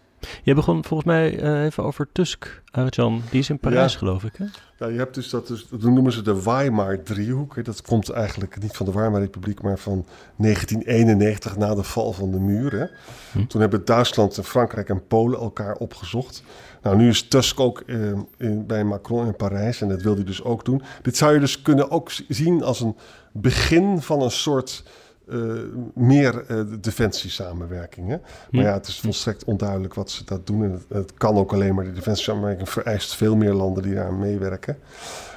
Je 0.43 0.53
begon 0.53 0.85
volgens 0.85 1.09
mij 1.09 1.41
uh, 1.41 1.63
even 1.63 1.83
over 1.83 2.07
Tusk, 2.11 2.61
Arjan. 2.71 3.21
Die 3.29 3.39
is 3.39 3.49
in 3.49 3.59
Parijs, 3.59 3.95
geloof 3.95 4.23
ik, 4.23 4.35
hè? 4.37 4.45
Ja, 4.79 4.87
je 4.87 4.97
hebt 4.97 5.15
dus 5.15 5.29
dat, 5.29 5.47
dus, 5.47 5.67
dat 5.69 5.81
noemen 5.81 6.11
ze 6.11 6.21
de 6.21 6.43
Weimar-driehoek. 6.43 7.65
Dat 7.65 7.81
komt 7.81 8.09
eigenlijk 8.09 8.61
niet 8.61 8.75
van 8.75 8.85
de 8.85 8.91
Weimar-republiek, 8.91 9.61
maar 9.61 9.77
van 9.77 10.05
1991 10.35 11.57
na 11.57 11.75
de 11.75 11.83
val 11.83 12.13
van 12.13 12.31
de 12.31 12.39
muur. 12.39 12.91
Hm. 13.31 13.45
Toen 13.45 13.61
hebben 13.61 13.85
Duitsland, 13.85 14.39
Frankrijk 14.43 14.89
en 14.89 15.07
Polen 15.07 15.39
elkaar 15.39 15.75
opgezocht. 15.75 16.43
Nou, 16.81 16.97
nu 16.97 17.09
is 17.09 17.27
Tusk 17.27 17.59
ook 17.59 17.83
uh, 17.85 18.11
in, 18.37 18.65
bij 18.65 18.83
Macron 18.83 19.25
in 19.25 19.35
Parijs 19.35 19.81
en 19.81 19.87
dat 19.87 20.01
wil 20.01 20.15
hij 20.15 20.23
dus 20.23 20.43
ook 20.43 20.65
doen. 20.65 20.81
Dit 21.01 21.17
zou 21.17 21.33
je 21.33 21.39
dus 21.39 21.61
kunnen 21.61 21.91
ook 21.91 22.11
zien 22.27 22.63
als 22.63 22.81
een 22.81 22.95
begin 23.31 24.01
van 24.01 24.21
een 24.21 24.31
soort 24.31 24.83
uh, 25.31 25.61
meer 25.93 26.43
uh, 26.51 26.61
defensiesamenwerking. 26.79 28.07
Hè? 28.09 28.17
Maar 28.51 28.63
ja, 28.63 28.73
het 28.73 28.87
is 28.87 28.99
volstrekt 28.99 29.43
onduidelijk 29.43 29.93
wat 29.93 30.11
ze 30.11 30.23
dat 30.25 30.47
doen. 30.47 30.63
En 30.63 30.71
het, 30.71 30.85
het 30.89 31.13
kan 31.13 31.35
ook 31.35 31.53
alleen 31.53 31.75
maar. 31.75 31.85
De 31.85 31.91
defensiesamenwerking 31.91 32.69
vereist 32.69 33.15
veel 33.15 33.35
meer 33.35 33.53
landen 33.53 33.83
die 33.83 33.93
daar 33.93 34.13
meewerken. 34.13 34.77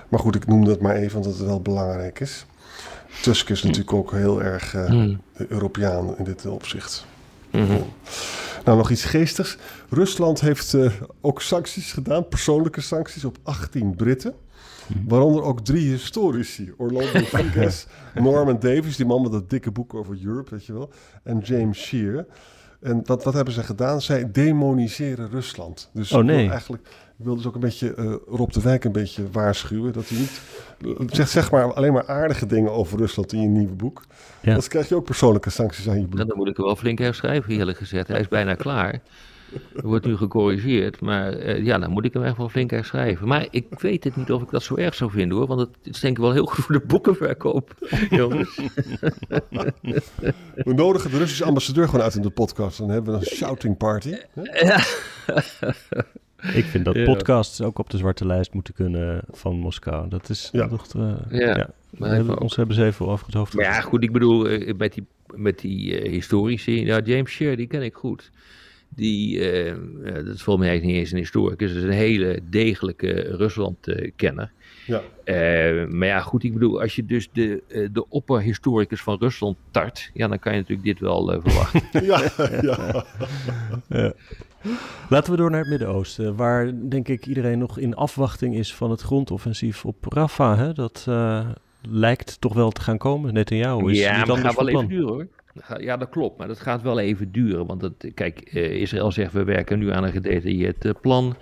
Maar 0.09 0.20
goed, 0.20 0.35
ik 0.35 0.46
noem 0.46 0.64
dat 0.64 0.81
maar 0.81 0.94
even, 0.94 1.16
omdat 1.16 1.33
het 1.33 1.46
wel 1.46 1.61
belangrijk 1.61 2.20
is. 2.20 2.46
Tusk 3.22 3.48
is 3.48 3.62
natuurlijk 3.62 3.92
ook 3.92 4.12
heel 4.12 4.42
erg 4.42 4.74
uh, 4.74 5.14
Europeaan 5.48 6.18
in 6.18 6.24
dit 6.24 6.46
opzicht. 6.46 7.07
Mhm. 7.50 7.78
Nou, 8.64 8.76
nog 8.76 8.90
iets 8.90 9.05
geestigs. 9.05 9.57
Rusland 9.90 10.40
heeft 10.40 10.76
ook 11.20 11.42
sancties 11.42 11.92
gedaan, 11.92 12.28
persoonlijke 12.28 12.81
sancties 12.81 13.24
op 13.24 13.38
18 13.42 13.96
Britten. 13.96 14.35
Waaronder 15.07 15.42
ook 15.42 15.61
drie 15.61 15.88
historici. 15.88 16.72
Orlando 16.76 17.18
Figes, 17.35 17.87
Norman 18.14 18.59
Davies, 18.59 18.96
die 18.96 19.07
man 19.07 19.22
met 19.22 19.33
dat 19.33 19.50
dikke 19.50 19.70
boek 19.70 19.94
over 19.94 20.18
Europe, 20.24 20.50
weet 20.50 20.66
je 20.66 20.72
wel. 20.72 20.92
En 21.22 21.38
James 21.38 21.78
Shear. 21.78 22.26
En 22.81 23.00
wat, 23.05 23.24
wat 23.24 23.35
hebben 23.35 23.55
ze 23.55 23.62
gedaan? 23.62 24.00
Zij 24.00 24.31
demoniseren 24.31 25.31
Rusland. 25.31 25.90
Dus 25.92 26.12
oh 26.12 26.24
nee. 26.24 26.50
Eigenlijk, 26.50 26.83
ik 27.18 27.24
wil 27.24 27.37
dus 27.37 27.46
ook 27.46 27.55
een 27.55 27.61
beetje 27.61 27.94
uh, 27.98 28.14
Rob 28.26 28.50
de 28.50 28.61
Wijk 28.61 28.85
een 28.85 28.92
beetje 28.92 29.31
waarschuwen. 29.33 29.92
Dat 29.92 30.09
hij 30.09 30.18
niet 30.18 30.40
zegt 31.11 31.31
zeg 31.31 31.50
maar 31.50 31.74
alleen 31.74 31.92
maar 31.92 32.07
aardige 32.07 32.46
dingen 32.46 32.72
over 32.72 32.98
Rusland 32.98 33.33
in 33.33 33.40
je 33.40 33.48
nieuwe 33.48 33.74
boek. 33.74 34.05
Ja. 34.40 34.52
Dan 34.52 34.62
krijg 34.62 34.88
je 34.88 34.94
ook 34.94 35.05
persoonlijke 35.05 35.50
sancties 35.50 35.88
aan 35.88 36.00
je 36.00 36.07
boek. 36.07 36.28
dan 36.28 36.37
moet 36.37 36.48
ik 36.48 36.59
er 36.59 36.64
wel 36.64 36.76
flink 36.76 36.98
herschrijven, 36.98 37.52
eerlijk 37.52 37.78
gezegd. 37.78 38.09
Hij 38.09 38.20
is 38.20 38.28
bijna 38.28 38.55
klaar. 38.55 39.00
Er 39.77 39.87
wordt 39.87 40.07
nu 40.07 40.17
gecorrigeerd, 40.17 41.01
maar 41.01 41.37
uh, 41.37 41.65
ja, 41.65 41.79
dan 41.79 41.91
moet 41.91 42.05
ik 42.05 42.12
hem 42.12 42.23
echt 42.23 42.37
wel 42.37 42.49
flink 42.49 42.71
herschrijven. 42.71 43.29
Maar 43.29 43.47
ik 43.51 43.67
weet 43.79 44.05
het 44.05 44.17
niet 44.17 44.33
of 44.33 44.43
ik 44.43 44.51
dat 44.51 44.62
zo 44.62 44.77
erg 44.77 44.95
zou 44.95 45.11
vinden 45.11 45.37
hoor, 45.37 45.47
want 45.47 45.61
het 45.61 45.77
is 45.83 46.01
denk 46.01 46.17
ik 46.17 46.23
wel 46.23 46.33
heel 46.33 46.47
goed 46.47 46.65
voor 46.65 46.75
de 46.75 46.87
boekenverkoop, 46.87 47.75
jongens. 48.11 48.57
We 50.55 50.73
nodigen 50.75 51.11
de 51.11 51.19
Russische 51.19 51.45
ambassadeur 51.45 51.88
gewoon 51.88 52.05
uit 52.05 52.15
in 52.15 52.23
de 52.23 52.31
podcast, 52.31 52.79
dan 52.79 52.88
hebben 52.88 53.12
we 53.12 53.19
een 53.19 53.37
shouting 53.37 53.77
party. 53.77 54.17
Ja. 54.53 54.85
Ik 56.53 56.65
vind 56.65 56.85
dat 56.85 57.05
podcasts 57.05 57.61
ook 57.61 57.79
op 57.79 57.91
de 57.91 57.97
zwarte 57.97 58.27
lijst 58.27 58.53
moeten 58.53 58.75
kunnen 58.75 59.23
van 59.31 59.57
Moskou. 59.57 60.09
Dat 60.09 60.29
is 60.29 60.49
ja. 60.53 60.69
toch. 60.69 60.95
Uh, 60.97 61.12
ja. 61.31 61.57
ja. 61.57 61.71
We 61.91 62.09
hebben, 62.09 62.41
ons 62.41 62.57
hebben 62.57 62.77
ze 62.77 62.85
even 62.85 63.07
over 63.07 63.27
het 63.27 63.35
hoofd. 63.35 63.53
Ja, 63.53 63.81
goed. 63.81 64.03
Ik 64.03 64.12
bedoel, 64.12 64.51
uh, 64.51 64.75
met 64.77 64.93
die, 64.93 65.07
met 65.35 65.59
die 65.59 66.03
uh, 66.03 66.11
historici. 66.11 66.85
Ja, 66.85 67.01
James 67.05 67.31
Shear, 67.31 67.57
die 67.57 67.67
ken 67.67 67.83
ik 67.83 67.95
goed. 67.95 68.31
Die, 68.94 69.38
uh, 69.64 69.74
dat 70.05 70.35
is 70.35 70.42
volgens 70.42 70.57
mij 70.57 70.68
eigenlijk 70.68 70.85
niet 70.85 70.96
eens 70.96 71.11
een 71.11 71.18
historicus, 71.18 71.68
dat 71.68 71.76
is 71.76 71.83
een 71.83 71.90
hele 71.90 72.40
degelijke 72.50 73.12
Rusland-kenner. 73.37 74.52
Ja. 74.87 75.02
Uh, 75.24 75.88
maar 75.88 76.09
ja, 76.09 76.20
goed, 76.20 76.44
ik 76.44 76.52
bedoel, 76.52 76.81
als 76.81 76.96
je 76.96 77.05
dus 77.05 77.28
de, 77.33 77.62
de 77.92 78.09
opperhistoricus 78.09 79.02
van 79.02 79.16
Rusland 79.18 79.57
tart, 79.70 80.11
ja, 80.14 80.28
dan 80.28 80.38
kan 80.38 80.52
je 80.52 80.59
natuurlijk 80.59 80.87
dit 80.87 81.00
wel 81.00 81.40
verwachten. 81.42 81.83
ja, 82.07 82.31
ja. 82.61 83.05
ja. 83.88 84.12
Laten 85.09 85.33
we 85.33 85.38
door 85.38 85.50
naar 85.50 85.61
het 85.61 85.68
Midden-Oosten, 85.68 86.37
waar 86.37 86.72
denk 86.88 87.09
ik 87.09 87.26
iedereen 87.26 87.59
nog 87.59 87.78
in 87.78 87.94
afwachting 87.94 88.55
is 88.55 88.74
van 88.74 88.90
het 88.90 89.00
grondoffensief 89.00 89.85
op 89.85 89.96
Rafah. 90.09 90.59
Hè? 90.59 90.72
Dat 90.72 91.07
lijkt 91.88 92.40
toch 92.40 92.55
wel 92.55 92.70
te 92.70 92.81
gaan 92.81 92.98
komen. 92.98 93.35
Net 93.35 93.50
in 93.50 93.57
jou 93.57 93.90
is 93.90 93.98
ja, 93.98 94.11
maar 94.11 94.37
het 94.37 94.46
gaat 94.46 94.55
wel 94.55 94.68
even 94.68 94.88
duren 94.88 95.09
hoor. 95.09 95.26
Ja, 95.79 95.97
dat 95.97 96.09
klopt, 96.09 96.38
maar 96.38 96.49
dat 96.49 96.61
gaat 96.61 96.83
wel 96.83 96.99
even 96.99 97.33
duren. 97.33 97.67
Want 97.67 97.83
het, 97.83 98.11
kijk, 98.15 98.55
uh, 98.55 98.81
Israël 98.81 99.12
zegt 99.12 99.33
we 99.33 99.45
werken 99.45 99.79
nu 99.79 99.91
aan 99.91 100.05
een 100.05 100.12
gedetailleerd 100.12 100.85
uh, 100.85 100.93
plan. 101.01 101.37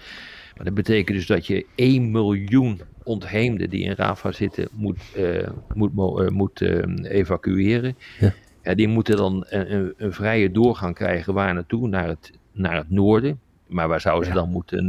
Maar 0.56 0.64
dat 0.64 0.74
betekent 0.74 1.16
dus 1.16 1.26
dat 1.26 1.46
je 1.46 1.66
1 1.74 2.10
miljoen 2.10 2.80
ontheemden 3.02 3.70
die 3.70 3.82
in 3.82 3.92
Rafa 3.92 4.32
zitten 4.32 4.68
moet, 4.72 5.00
uh, 5.16 5.48
moet, 5.74 5.90
uh, 5.96 6.28
moet 6.28 6.60
uh, 6.60 6.82
evacueren. 7.02 7.96
Ja. 8.20 8.32
ja. 8.62 8.74
die 8.74 8.88
moeten 8.88 9.16
dan 9.16 9.44
een, 9.48 9.94
een, 9.96 10.12
vrije 10.12 10.50
doorgang 10.50 10.94
krijgen 10.94 11.34
waar 11.34 11.54
naartoe, 11.54 11.88
naar 11.88 12.08
het, 12.08 12.32
naar 12.52 12.76
het 12.76 12.90
noorden. 12.90 13.40
Maar 13.66 13.88
waar 13.88 14.00
zouden 14.00 14.28
ze 14.28 14.34
ja. 14.34 14.40
dan 14.40 14.50
moeten, 14.50 14.86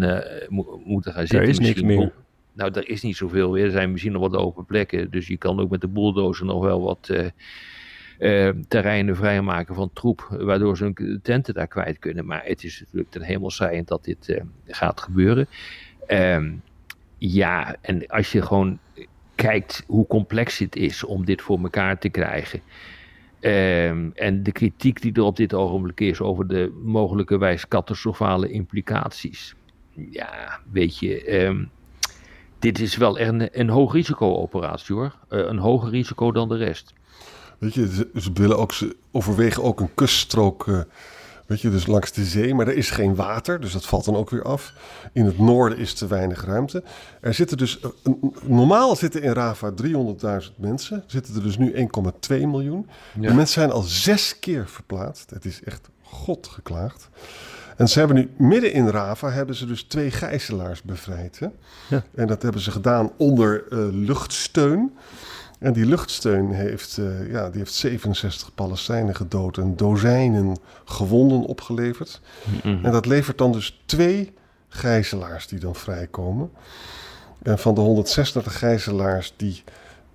mo 0.49 0.81
moeten 0.85 1.11
gaan 1.13 1.27
zitten? 1.27 1.41
Er 1.41 1.49
is 1.49 1.59
niks 1.59 1.81
meer. 1.81 2.11
Nou, 2.53 2.71
er 2.73 2.89
is 2.89 3.01
niet 3.01 3.15
zoveel 3.15 3.51
weer. 3.51 3.65
Er 3.65 3.71
zijn 3.71 3.91
misschien 3.91 4.11
nog 4.11 4.21
wat 4.21 4.35
open 4.35 4.65
plekken. 4.65 5.11
Dus 5.11 5.27
je 5.27 5.37
kan 5.37 5.59
ook 5.59 5.69
met 5.69 5.81
de 5.81 5.87
bulldozer 5.87 6.45
nog 6.45 6.63
wel 6.63 6.81
wat 6.81 7.09
uh, 8.21 8.49
terreinen 8.67 9.15
vrijmaken 9.15 9.75
van 9.75 9.89
troep. 9.93 10.27
Waardoor 10.29 10.77
ze 10.77 10.83
hun 10.83 11.19
tenten 11.23 11.53
daar 11.53 11.67
kwijt 11.67 11.99
kunnen. 11.99 12.25
Maar 12.25 12.41
het 12.43 12.63
is 12.63 12.79
natuurlijk 12.79 13.11
ten 13.11 13.51
saaiend 13.51 13.87
dat 13.87 14.03
dit 14.03 14.29
uh, 14.29 14.41
gaat 14.67 15.01
gebeuren. 15.01 15.47
Uh, 16.07 16.51
ja, 17.17 17.75
en 17.81 18.07
als 18.07 18.31
je 18.31 18.41
gewoon 18.41 18.79
kijkt 19.35 19.83
hoe 19.87 20.07
complex 20.07 20.57
het 20.57 20.75
is 20.75 21.03
om 21.03 21.25
dit 21.25 21.41
voor 21.41 21.59
elkaar 21.59 21.97
te 21.97 22.09
krijgen. 22.09 22.61
Ehm, 23.39 24.09
en 24.13 24.43
de 24.43 24.51
kritiek 24.51 25.01
die 25.01 25.13
er 25.13 25.21
op 25.21 25.37
dit 25.37 25.53
ogenblik 25.53 25.99
is 25.99 26.21
over 26.21 26.47
de 26.47 26.81
mogelijkerwijs 26.83 27.67
catastrofale 27.67 28.49
implicaties. 28.49 29.55
Ja, 29.93 30.59
weet 30.71 30.97
je, 30.97 31.67
dit 32.59 32.79
is 32.79 32.97
wel 32.97 33.19
een, 33.19 33.59
een 33.59 33.69
hoog 33.69 33.93
risico 33.93 34.35
operatie 34.35 34.95
hoor. 34.95 35.15
Uh, 35.29 35.39
een 35.39 35.57
hoger 35.57 35.89
risico 35.89 36.31
dan 36.31 36.49
de 36.49 36.57
rest. 36.57 36.93
Weet 37.61 37.73
je, 37.73 38.07
ze 38.15 38.31
willen 38.33 38.57
ook, 38.57 38.73
ze 38.73 38.95
overwegen 39.11 39.63
ook 39.63 39.79
een 39.79 39.93
kuststrook, 39.95 40.67
uh, 40.67 40.79
weet 41.45 41.61
je, 41.61 41.69
dus 41.69 41.85
langs 41.85 42.11
de 42.11 42.25
zee. 42.25 42.53
Maar 42.53 42.67
er 42.67 42.75
is 42.75 42.89
geen 42.89 43.15
water, 43.15 43.59
dus 43.59 43.73
dat 43.73 43.85
valt 43.85 44.05
dan 44.05 44.15
ook 44.15 44.29
weer 44.29 44.43
af. 44.43 44.73
In 45.13 45.25
het 45.25 45.39
noorden 45.39 45.77
is 45.77 45.93
te 45.93 46.07
weinig 46.07 46.45
ruimte. 46.45 46.83
Er 47.19 47.33
zitten 47.33 47.57
dus, 47.57 47.79
uh, 48.03 48.13
normaal 48.43 48.95
zitten 48.95 49.21
in 49.21 49.31
Rava 49.31 49.71
300.000 49.71 50.55
mensen. 50.57 50.97
Er 50.97 51.03
zitten 51.07 51.35
er 51.35 51.43
dus 51.43 51.57
nu 51.57 51.73
1,2 51.73 52.47
miljoen. 52.47 52.87
Ja. 53.19 53.27
De 53.27 53.33
mensen 53.33 53.61
zijn 53.61 53.71
al 53.71 53.81
zes 53.81 54.39
keer 54.39 54.67
verplaatst. 54.67 55.29
Het 55.29 55.45
is 55.45 55.63
echt 55.63 55.89
god 56.01 56.47
geklaagd. 56.47 57.09
En 57.77 57.89
ze 57.89 57.99
hebben 57.99 58.17
nu 58.17 58.29
midden 58.47 58.73
in 58.73 58.87
Rava 58.87 59.29
hebben 59.29 59.55
ze 59.55 59.65
dus 59.65 59.83
twee 59.83 60.11
gijzelaars 60.11 60.81
bevrijd. 60.81 61.39
Hè? 61.39 61.47
Ja. 61.89 62.03
En 62.15 62.27
dat 62.27 62.41
hebben 62.41 62.61
ze 62.61 62.71
gedaan 62.71 63.11
onder 63.17 63.63
uh, 63.69 63.79
luchtsteun. 63.91 64.91
En 65.61 65.73
die 65.73 65.85
luchtsteun 65.85 66.51
heeft, 66.51 66.97
uh, 66.97 67.31
ja, 67.31 67.49
die 67.49 67.59
heeft 67.59 67.73
67 67.73 68.53
Palestijnen 68.55 69.15
gedood 69.15 69.57
en 69.57 69.75
dozijnen 69.75 70.57
gewonden 70.85 71.41
opgeleverd. 71.41 72.21
Mm 72.43 72.59
-hmm. 72.61 72.85
En 72.85 72.91
dat 72.91 73.05
levert 73.05 73.37
dan 73.37 73.51
dus 73.51 73.81
twee 73.85 74.33
gijzelaars 74.67 75.47
die 75.47 75.59
dan 75.59 75.75
vrijkomen. 75.75 76.51
En 77.41 77.59
van 77.59 77.75
de 77.75 77.81
136 77.81 78.57
gijzelaars 78.57 79.33
die 79.37 79.63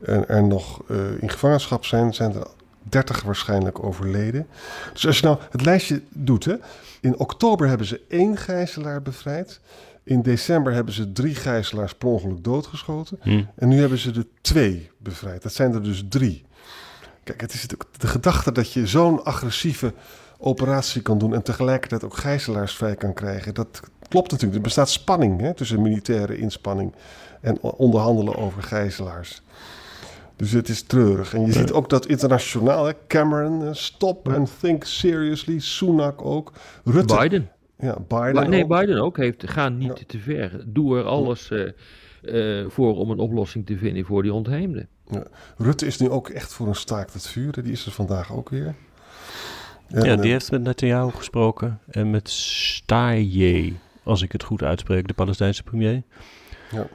er, 0.01 0.29
er 0.29 0.43
nog 0.43 0.83
uh, 0.91 0.99
in 1.21 1.31
gevangenschap 1.31 1.85
zijn, 1.85 2.15
zijn 2.15 2.35
er 2.35 2.47
30 2.83 3.23
waarschijnlijk 3.23 3.85
overleden. 3.85 4.47
Dus 4.93 5.07
als 5.07 5.19
je 5.19 5.27
nou 5.27 5.39
het 5.51 5.65
lijstje 5.65 6.03
doet, 6.09 6.45
hè, 6.45 6.55
in 7.01 7.19
oktober 7.19 7.69
hebben 7.69 7.87
ze 7.87 8.01
één 8.09 8.37
gijzelaar 8.37 9.03
bevrijd. 9.03 9.61
In 10.07 10.23
december 10.23 10.73
hebben 10.73 10.95
ze 10.95 11.13
drie 11.13 11.35
gijzelaars 11.35 11.95
per 11.95 12.09
ongeluk 12.09 12.45
doodgeschoten. 12.45 13.19
Hmm. 13.23 13.51
En 13.57 13.69
nu 13.69 13.81
hebben 13.81 13.99
ze 13.99 14.13
er 14.13 14.27
twee 14.41 14.91
bevrijd. 14.99 15.43
Dat 15.43 15.53
zijn 15.53 15.75
er 15.75 15.83
dus 15.83 16.05
drie. 16.09 16.45
Kijk, 17.25 17.41
het 17.41 17.53
is 17.53 17.69
de, 17.69 17.77
de 17.99 18.07
gedachte 18.07 18.53
dat 18.53 18.73
je 18.73 18.87
zo'n 18.87 19.25
agressieve 19.25 19.95
operatie 20.39 21.03
kan 21.03 21.19
doen... 21.19 21.35
en 21.35 21.43
tegelijkertijd 21.43 22.05
ook 22.05 22.17
gijzelaars 22.17 22.75
vrij 22.75 22.95
kan 22.95 23.15
krijgen... 23.15 23.55
dat 23.55 23.81
klopt 24.09 24.31
natuurlijk. 24.31 24.57
Er 24.57 24.63
bestaat 24.63 24.91
spanning 24.91 25.41
hè, 25.41 25.55
tussen 25.55 25.83
militaire 25.83 26.37
inspanning... 26.37 26.95
en 27.41 27.61
onderhandelen 27.61 28.37
over 28.37 28.63
gijzelaars. 28.63 29.43
Dus 30.37 30.53
het 30.53 30.69
is 30.69 30.83
treurig. 30.83 31.35
En 31.35 31.47
je 31.47 31.53
ziet 31.53 31.73
ook 31.73 31.89
dat 31.89 32.07
internationaal, 32.07 32.85
hè, 32.85 32.93
Cameron, 33.07 33.75
stop 33.75 34.29
and 34.29 34.51
think 34.61 34.85
seriously, 34.85 35.59
Sunak 35.59 36.25
ook, 36.25 36.53
Rutte. 36.85 37.17
Biden. 37.17 37.51
Ja, 37.79 37.99
Biden 38.09 38.51
nee, 38.51 38.63
ook. 38.63 38.81
Biden 38.81 39.03
ook 39.03 39.17
heeft, 39.17 39.51
ga 39.51 39.69
niet 39.69 39.99
ja. 39.99 40.05
te 40.07 40.19
ver. 40.19 40.65
Doe 40.67 40.99
er 40.99 41.05
alles 41.05 41.51
uh, 41.51 41.71
uh, 42.23 42.69
voor 42.69 42.97
om 42.97 43.11
een 43.11 43.19
oplossing 43.19 43.67
te 43.67 43.77
vinden 43.77 44.05
voor 44.05 44.23
die 44.23 44.33
ontheemden. 44.33 44.89
Ja. 45.07 45.27
Rutte 45.57 45.87
is 45.87 45.99
nu 45.99 46.11
ook 46.11 46.29
echt 46.29 46.53
voor 46.53 46.67
een 46.67 46.75
staakt 46.75 47.13
het 47.13 47.27
vuren. 47.27 47.65
Die 47.65 47.73
is 47.73 47.87
er 47.87 47.93
vandaag 47.93 48.33
ook 48.33 48.49
weer. 48.49 48.75
En, 49.89 50.05
ja, 50.05 50.17
die 50.17 50.31
heeft 50.31 50.51
met 50.51 50.63
Netanyahu 50.63 51.11
gesproken 51.11 51.81
en 51.87 52.11
met 52.11 52.31
Staje, 52.31 53.73
als 54.03 54.23
ik 54.23 54.33
het 54.33 54.43
goed 54.43 54.63
uitspreek, 54.63 55.09
de 55.09 55.15
Palestijnse 55.15 55.63
premier. 55.63 56.03
Ja. 56.71 56.87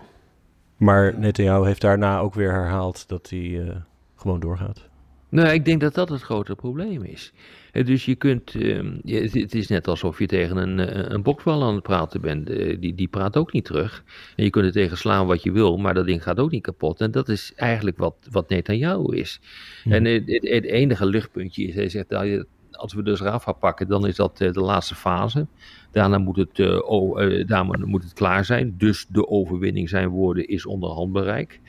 Maar 0.77 1.19
Netanyahu 1.19 1.65
heeft 1.65 1.81
daarna 1.81 2.19
ook 2.19 2.33
weer 2.33 2.51
herhaald 2.51 3.07
dat 3.07 3.29
hij 3.29 3.39
uh, 3.39 3.75
gewoon 4.15 4.39
doorgaat. 4.39 4.89
Nou, 5.31 5.49
ik 5.49 5.65
denk 5.65 5.81
dat 5.81 5.93
dat 5.93 6.09
het 6.09 6.21
grote 6.21 6.55
probleem 6.55 7.03
is. 7.03 7.33
Dus 7.71 8.05
je 8.05 8.15
kunt, 8.15 8.53
uh, 8.53 8.91
het 9.03 9.55
is 9.55 9.67
net 9.67 9.87
alsof 9.87 10.19
je 10.19 10.25
tegen 10.25 10.57
een, 10.57 11.13
een 11.13 11.21
boksbal 11.21 11.63
aan 11.63 11.73
het 11.73 11.83
praten 11.83 12.21
bent. 12.21 12.49
Uh, 12.49 12.77
die, 12.79 12.95
die 12.95 13.07
praat 13.07 13.37
ook 13.37 13.53
niet 13.53 13.65
terug. 13.65 14.03
En 14.35 14.43
je 14.43 14.49
kunt 14.49 14.65
er 14.65 14.71
tegen 14.71 14.97
slaan 14.97 15.27
wat 15.27 15.43
je 15.43 15.51
wil, 15.51 15.77
maar 15.77 15.93
dat 15.93 16.05
ding 16.05 16.23
gaat 16.23 16.39
ook 16.39 16.51
niet 16.51 16.63
kapot. 16.63 17.01
En 17.01 17.11
dat 17.11 17.29
is 17.29 17.53
eigenlijk 17.55 17.97
wat, 17.97 18.15
wat 18.31 18.49
Netanyahu 18.49 19.15
is. 19.15 19.39
En 19.83 20.05
het, 20.05 20.23
het, 20.27 20.47
het, 20.49 20.63
enige 20.63 21.05
luchtpuntje 21.05 21.63
is, 21.63 21.75
hij 21.75 21.89
zegt, 21.89 22.09
nou, 22.09 22.45
als 22.71 22.93
we 22.93 23.03
dus 23.03 23.19
Rafa 23.19 23.51
pakken, 23.51 23.87
dan 23.87 24.07
is 24.07 24.15
dat 24.15 24.37
de 24.37 24.61
laatste 24.61 24.95
fase. 24.95 25.47
Daarna 25.91 26.17
moet 26.17 26.37
het, 26.37 26.59
uh, 26.59 26.89
oh, 26.89 27.21
uh, 27.21 27.47
daarna 27.47 27.85
moet 27.85 28.03
het 28.03 28.13
klaar 28.13 28.45
zijn. 28.45 28.75
Dus 28.77 29.05
de 29.07 29.27
overwinning 29.27 29.89
zijn 29.89 30.07
woorden 30.07 30.47
is 30.47 30.65
onderhand 30.65 31.11
bereik. 31.11 31.59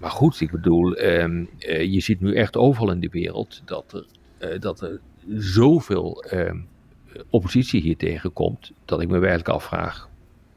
Maar 0.00 0.10
goed, 0.10 0.40
ik 0.40 0.50
bedoel, 0.50 0.98
um, 1.02 1.48
uh, 1.58 1.92
je 1.92 2.00
ziet 2.00 2.20
nu 2.20 2.34
echt 2.34 2.56
overal 2.56 2.90
in 2.90 3.00
de 3.00 3.08
wereld 3.10 3.62
dat 3.64 4.06
er, 4.38 4.60
dat 4.60 4.80
er 4.80 5.00
zoveel 5.36 6.24
um, 6.32 6.68
oppositie 7.30 7.80
hier 7.80 7.96
tegenkomt. 7.96 8.72
Dat 8.84 9.00
ik 9.00 9.08
me 9.08 9.18
werkelijk 9.18 9.48
afvraag 9.48 10.08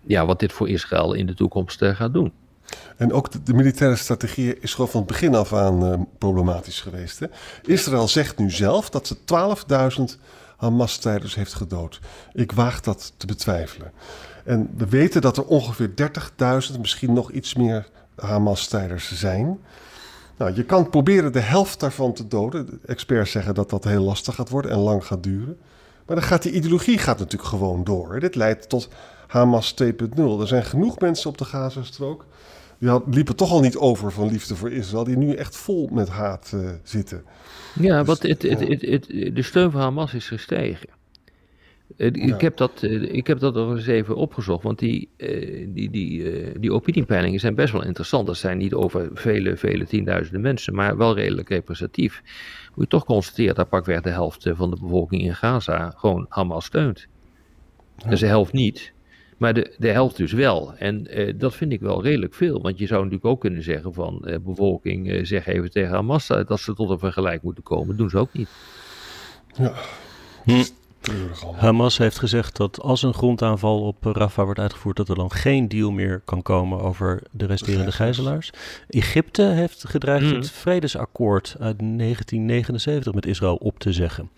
ja, 0.06 0.26
wat 0.26 0.40
dit 0.40 0.54
voor 0.54 0.70
Israël 0.70 1.14
in 1.14 1.26
de 1.26 1.34
toekomst 1.34 1.86
gaat 1.86 2.14
doen. 2.14 2.32
En 2.98 3.14
ook 3.14 3.46
de, 3.46 3.54
militaire 3.54 3.96
strategie 3.96 4.60
is 4.60 4.74
gewoon 4.74 4.90
van 4.90 5.00
het 5.00 5.10
begin 5.10 5.36
af 5.36 5.54
aan 5.54 6.08
problematisch 6.18 6.82
geweest. 6.82 7.20
Hè? 7.20 7.28
Israël 7.66 8.08
zegt 8.08 8.38
nu 8.38 8.52
zelf 8.52 8.90
dat 8.90 9.08
ze 9.08 9.18
12.000 10.18 10.20
Hamas-strijders 10.58 11.36
heeft 11.36 11.54
gedood. 11.54 12.00
Ik 12.34 12.52
waag 12.52 12.82
dat 12.82 13.14
te 13.18 13.26
betwijfelen. 13.26 13.92
En 14.44 14.70
we 14.78 14.88
weten 14.90 15.22
dat 15.22 15.38
er 15.38 15.46
ongeveer 15.46 15.90
30.000, 16.72 16.80
misschien 16.80 17.14
nog 17.14 17.32
iets 17.32 17.54
meer 17.54 17.90
Hamas-strijders 18.16 19.14
zijn. 19.14 19.60
Nou, 20.38 20.56
je 20.56 20.64
kan 20.64 20.90
proberen 20.90 21.34
de 21.34 21.40
helft 21.40 21.80
daarvan 21.80 22.14
te 22.14 22.28
doden. 22.28 22.66
De 22.66 22.80
experts 22.86 23.32
zeggen 23.32 23.54
dat 23.54 23.70
dat 23.70 23.84
heel 23.84 24.04
lastig 24.04 24.36
gaat 24.36 24.50
worden 24.50 24.72
en 24.72 24.78
lang 24.78 25.06
gaat 25.06 25.24
duren. 25.24 25.58
Maar 26.06 26.16
dan 26.16 26.26
gaat 26.26 26.44
die 26.44 26.52
ideologie 26.52 26.98
gaat 26.98 27.20
natuurlijk 27.20 27.50
gewoon 27.50 27.84
door. 27.84 28.20
Dit 28.20 28.36
leidt 28.36 28.70
tot 28.70 28.90
Hamas 29.28 29.76
2.0. 29.84 29.90
Er 30.40 30.48
zijn 30.48 30.64
genoeg 30.64 31.00
mensen 31.00 31.30
op 31.30 31.38
de 31.38 31.46
Gazastrook. 31.46 32.26
Die 32.78 32.90
had, 32.90 33.04
liepen 33.10 33.36
toch 33.36 33.52
al 33.52 33.60
niet 33.60 33.78
over 33.78 34.12
van 34.12 34.28
liefde 34.28 34.56
voor 34.56 34.72
Israël. 34.72 35.04
Die 35.04 35.18
nu 35.18 35.34
echt 35.34 35.56
vol 35.56 35.90
met 35.92 36.10
haat 36.10 36.52
uh, 36.56 36.70
zitten. 36.84 37.24
Ja, 37.80 37.98
dus, 37.98 38.08
want 38.08 38.22
het, 38.24 38.42
het, 38.42 38.82
het, 38.82 39.36
de 39.36 39.42
steun 39.42 39.72
van 39.72 39.82
Hamas 39.82 40.14
is 40.14 40.28
gestegen. 40.28 40.90
Ja. 41.98 42.06
ik, 42.06 42.42
heb 42.42 42.58
dat, 42.58 42.84
uh, 42.84 43.14
ik 43.14 43.28
heb 43.28 43.40
dat 43.40 43.54
nog 43.54 43.72
eens 43.72 43.88
even 43.88 44.16
opgezocht, 44.16 44.64
want 44.64 44.80
die, 44.80 45.10
uh, 45.18 45.68
die, 45.70 45.90
die, 45.90 46.60
die 46.60 46.74
opiniepeilingen 46.74 47.40
zijn 47.40 47.56
best 47.56 47.74
wel 47.74 47.84
interessant. 47.84 48.28
Dat 48.28 48.38
zijn 48.38 48.58
niet 48.58 48.74
over 48.74 49.10
vele, 49.14 49.58
vele 49.58 49.86
tienduizenden 49.86 50.42
mensen, 50.42 50.76
maar 50.76 50.98
wel 50.98 51.16
redelijk 51.16 51.50
representatief. 51.50 52.22
Moet 52.76 52.84
je 52.84 52.88
toch 52.90 53.06
constateren 53.06 53.56
dat 53.56 53.70
pakweg 53.70 54.02
de 54.02 54.10
helft 54.10 54.50
van 54.54 54.70
de 54.70 54.78
bevolking 54.82 55.22
in 55.22 55.36
Gaza 55.36 55.94
gewoon 55.98 56.26
Hamas 56.30 56.66
steunt. 56.66 57.08
Ja. 57.98 58.10
Dus 58.10 58.20
de 58.20 58.28
helft 58.28 58.54
niet, 58.54 58.94
maar 59.38 59.54
de, 59.54 59.76
de 59.78 59.90
helft 59.90 60.18
dus 60.18 60.32
wel. 60.32 60.74
En 60.78 61.08
dat 61.38 61.56
vind 61.56 61.72
ik 61.72 61.80
wel 61.80 62.04
redelijk 62.04 62.34
veel, 62.34 62.62
want 62.62 62.80
je 62.80 62.88
zou 62.88 63.04
natuurlijk 63.04 63.30
ook 63.30 63.40
kunnen 63.40 63.64
zeggen 63.64 63.94
van 63.94 64.40
bevolking, 64.44 65.28
zeg 65.28 65.46
even 65.46 65.72
tegen 65.72 65.94
Hamas 65.94 66.28
dat 66.28 66.60
ze 66.60 66.74
tot 66.74 66.90
een 66.90 67.00
vergelijk 67.00 67.42
moeten 67.42 67.64
komen. 67.64 67.88
Dat 67.88 67.98
doen 67.98 68.10
ze 68.10 68.18
ook 68.18 68.34
niet. 68.34 68.50
Ja. 69.58 69.74
Hm. 70.44 70.64
Hamas 71.56 71.98
heeft 71.98 72.20
gezegd 72.20 72.58
dat 72.58 72.82
als 72.82 73.04
een 73.04 73.14
grondaanval 73.14 73.82
op 73.82 74.04
Rafah 74.04 74.46
wordt 74.46 74.60
uitgevoerd, 74.60 74.98
dat 74.98 75.10
er 75.10 75.16
dan 75.16 75.32
geen 75.32 75.68
deal 75.68 75.92
meer 75.92 76.22
kan 76.26 76.42
komen 76.42 76.82
over 76.82 77.22
de 77.32 77.46
resterende 77.46 77.92
gijzelaars. 77.92 78.50
Egypte 78.90 79.44
heeft 79.44 79.88
gedreigd 79.88 80.26
mm. 80.26 80.36
het 80.36 80.52
vredesakkoord 80.52 81.56
uit 81.60 81.80
1979 81.80 83.14
met 83.14 83.26
Israël 83.26 83.56
op 83.56 83.80
te 83.80 83.94
zeggen. 83.94 84.30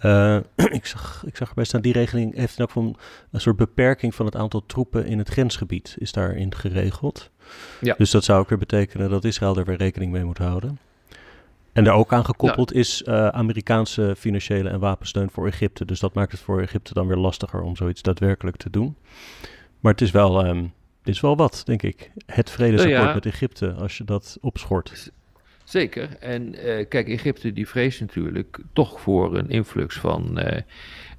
Uh, 0.00 0.36
ik, 0.78 0.86
zag, 0.86 1.22
ik 1.26 1.36
zag 1.36 1.48
erbij 1.48 1.64
staan, 1.64 1.80
die 1.80 1.92
regeling 1.92 2.34
heeft 2.34 2.60
ook 2.60 2.70
van 2.70 2.96
een 3.30 3.40
soort 3.40 3.56
beperking 3.56 4.14
van 4.14 4.26
het 4.26 4.36
aantal 4.36 4.62
troepen 4.66 5.06
in 5.06 5.18
het 5.18 5.28
grensgebied 5.28 5.94
is 5.98 6.12
daarin 6.12 6.54
geregeld. 6.54 7.30
Ja. 7.80 7.94
Dus 7.98 8.10
dat 8.10 8.24
zou 8.24 8.40
ook 8.40 8.48
weer 8.48 8.58
betekenen 8.58 9.10
dat 9.10 9.24
Israël 9.24 9.56
er 9.56 9.64
weer 9.64 9.76
rekening 9.76 10.12
mee 10.12 10.24
moet 10.24 10.38
houden. 10.38 10.78
En 11.72 11.84
daar 11.84 11.94
ook 11.94 12.12
aan 12.12 12.24
gekoppeld 12.24 12.70
ja. 12.72 12.78
is 12.78 13.02
uh, 13.06 13.28
Amerikaanse 13.28 14.14
financiële 14.18 14.68
en 14.68 14.80
wapensteun 14.80 15.30
voor 15.30 15.46
Egypte. 15.46 15.84
Dus 15.84 16.00
dat 16.00 16.14
maakt 16.14 16.32
het 16.32 16.40
voor 16.40 16.60
Egypte 16.60 16.94
dan 16.94 17.06
weer 17.06 17.16
lastiger 17.16 17.62
om 17.62 17.76
zoiets 17.76 18.02
daadwerkelijk 18.02 18.56
te 18.56 18.70
doen. 18.70 18.96
Maar 19.80 19.92
het 19.92 20.00
is 20.00 20.10
wel, 20.10 20.46
um, 20.46 20.72
het 20.98 21.08
is 21.08 21.20
wel 21.20 21.36
wat, 21.36 21.62
denk 21.64 21.82
ik. 21.82 22.10
Het 22.26 22.50
vredesakkoord 22.50 22.96
Nou 22.96 23.08
ja. 23.08 23.14
met 23.14 23.26
Egypte, 23.26 23.72
als 23.72 23.98
je 23.98 24.04
dat 24.04 24.38
opschort. 24.40 25.12
Zeker. 25.64 26.16
En 26.20 26.54
eh, 26.54 26.88
kijk, 26.88 27.08
Egypte 27.08 27.52
die 27.52 27.68
vreest 27.68 28.00
natuurlijk 28.00 28.60
toch 28.72 29.00
voor 29.00 29.36
een 29.36 29.50
influx 29.50 29.98
van, 29.98 30.38
eh 30.38 30.62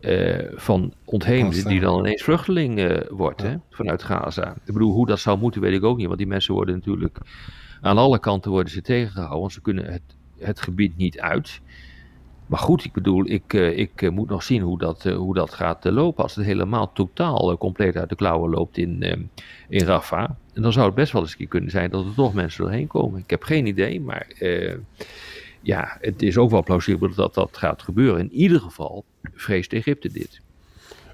eh, 0.01 0.47
van 0.55 0.93
ontheemden 1.05 1.67
die 1.67 1.79
dan 1.79 1.99
ineens 1.99 2.23
vluchteling 2.23 2.79
eh, 2.79 2.97
wordt 3.09 3.41
hè, 3.41 3.55
vanuit 3.69 4.03
Gaza. 4.03 4.55
Ik 4.65 4.73
bedoel, 4.73 4.91
hoe 4.91 5.05
dat 5.07 5.19
zou 5.19 5.39
moeten 5.39 5.61
weet 5.61 5.73
ik 5.73 5.83
ook 5.83 5.97
niet, 5.97 6.05
want 6.05 6.17
die 6.17 6.27
mensen 6.27 6.53
worden 6.53 6.75
natuurlijk 6.75 7.17
aan 7.81 7.97
alle 7.97 8.19
kanten 8.19 8.51
worden 8.51 8.71
ze 8.71 8.81
tegengehouden, 8.81 9.39
want 9.39 9.53
ze 9.53 9.61
kunnen 9.61 9.91
het, 9.91 10.01
het 10.41 10.61
gebied 10.61 10.97
niet 10.97 11.19
uit. 11.19 11.61
Maar 12.51 12.59
goed, 12.59 12.85
ik 12.85 12.93
bedoel, 12.93 13.29
ik, 13.29 13.53
eh, 13.53 13.77
ik 13.77 14.01
eh, 14.01 14.09
moet 14.09 14.29
nog 14.29 14.43
zien 14.43 14.61
hoe 14.61 14.77
dat, 14.77 15.05
eh, 15.05 15.15
hoe 15.15 15.33
dat 15.33 15.53
gaat 15.53 15.83
lopen. 15.83 16.23
Als 16.23 16.35
het 16.35 16.45
helemaal 16.45 16.91
totaal 16.93 17.57
compleet 17.57 17.97
uit 17.97 18.09
de 18.09 18.15
klauwen 18.15 18.49
loopt 18.49 18.77
in, 18.77 19.03
in 19.69 19.85
Rafah. 19.85 20.29
En 20.53 20.61
dan 20.61 20.73
zou 20.73 20.85
het 20.85 20.95
best 20.95 21.11
wel 21.11 21.21
eens 21.21 21.37
kunnen 21.47 21.71
zijn 21.71 21.89
dat 21.89 22.05
er 22.05 22.13
toch 22.13 22.33
mensen 22.33 22.63
doorheen 22.63 22.87
komen. 22.87 23.19
Ik 23.19 23.29
heb 23.29 23.43
geen 23.43 23.65
idee, 23.65 24.01
maar 24.01 24.27
ja, 25.61 25.97
het 26.01 26.21
is 26.21 26.37
ook 26.37 26.49
wel 26.49 26.63
plausibel 26.63 27.13
dat 27.13 27.33
dat 27.33 27.57
gaat 27.57 27.81
gebeuren. 27.81 28.19
In 28.19 28.31
ieder 28.31 28.59
geval 28.59 29.05
vreest 29.33 29.73
Egypte 29.73 30.11
dit. 30.11 30.41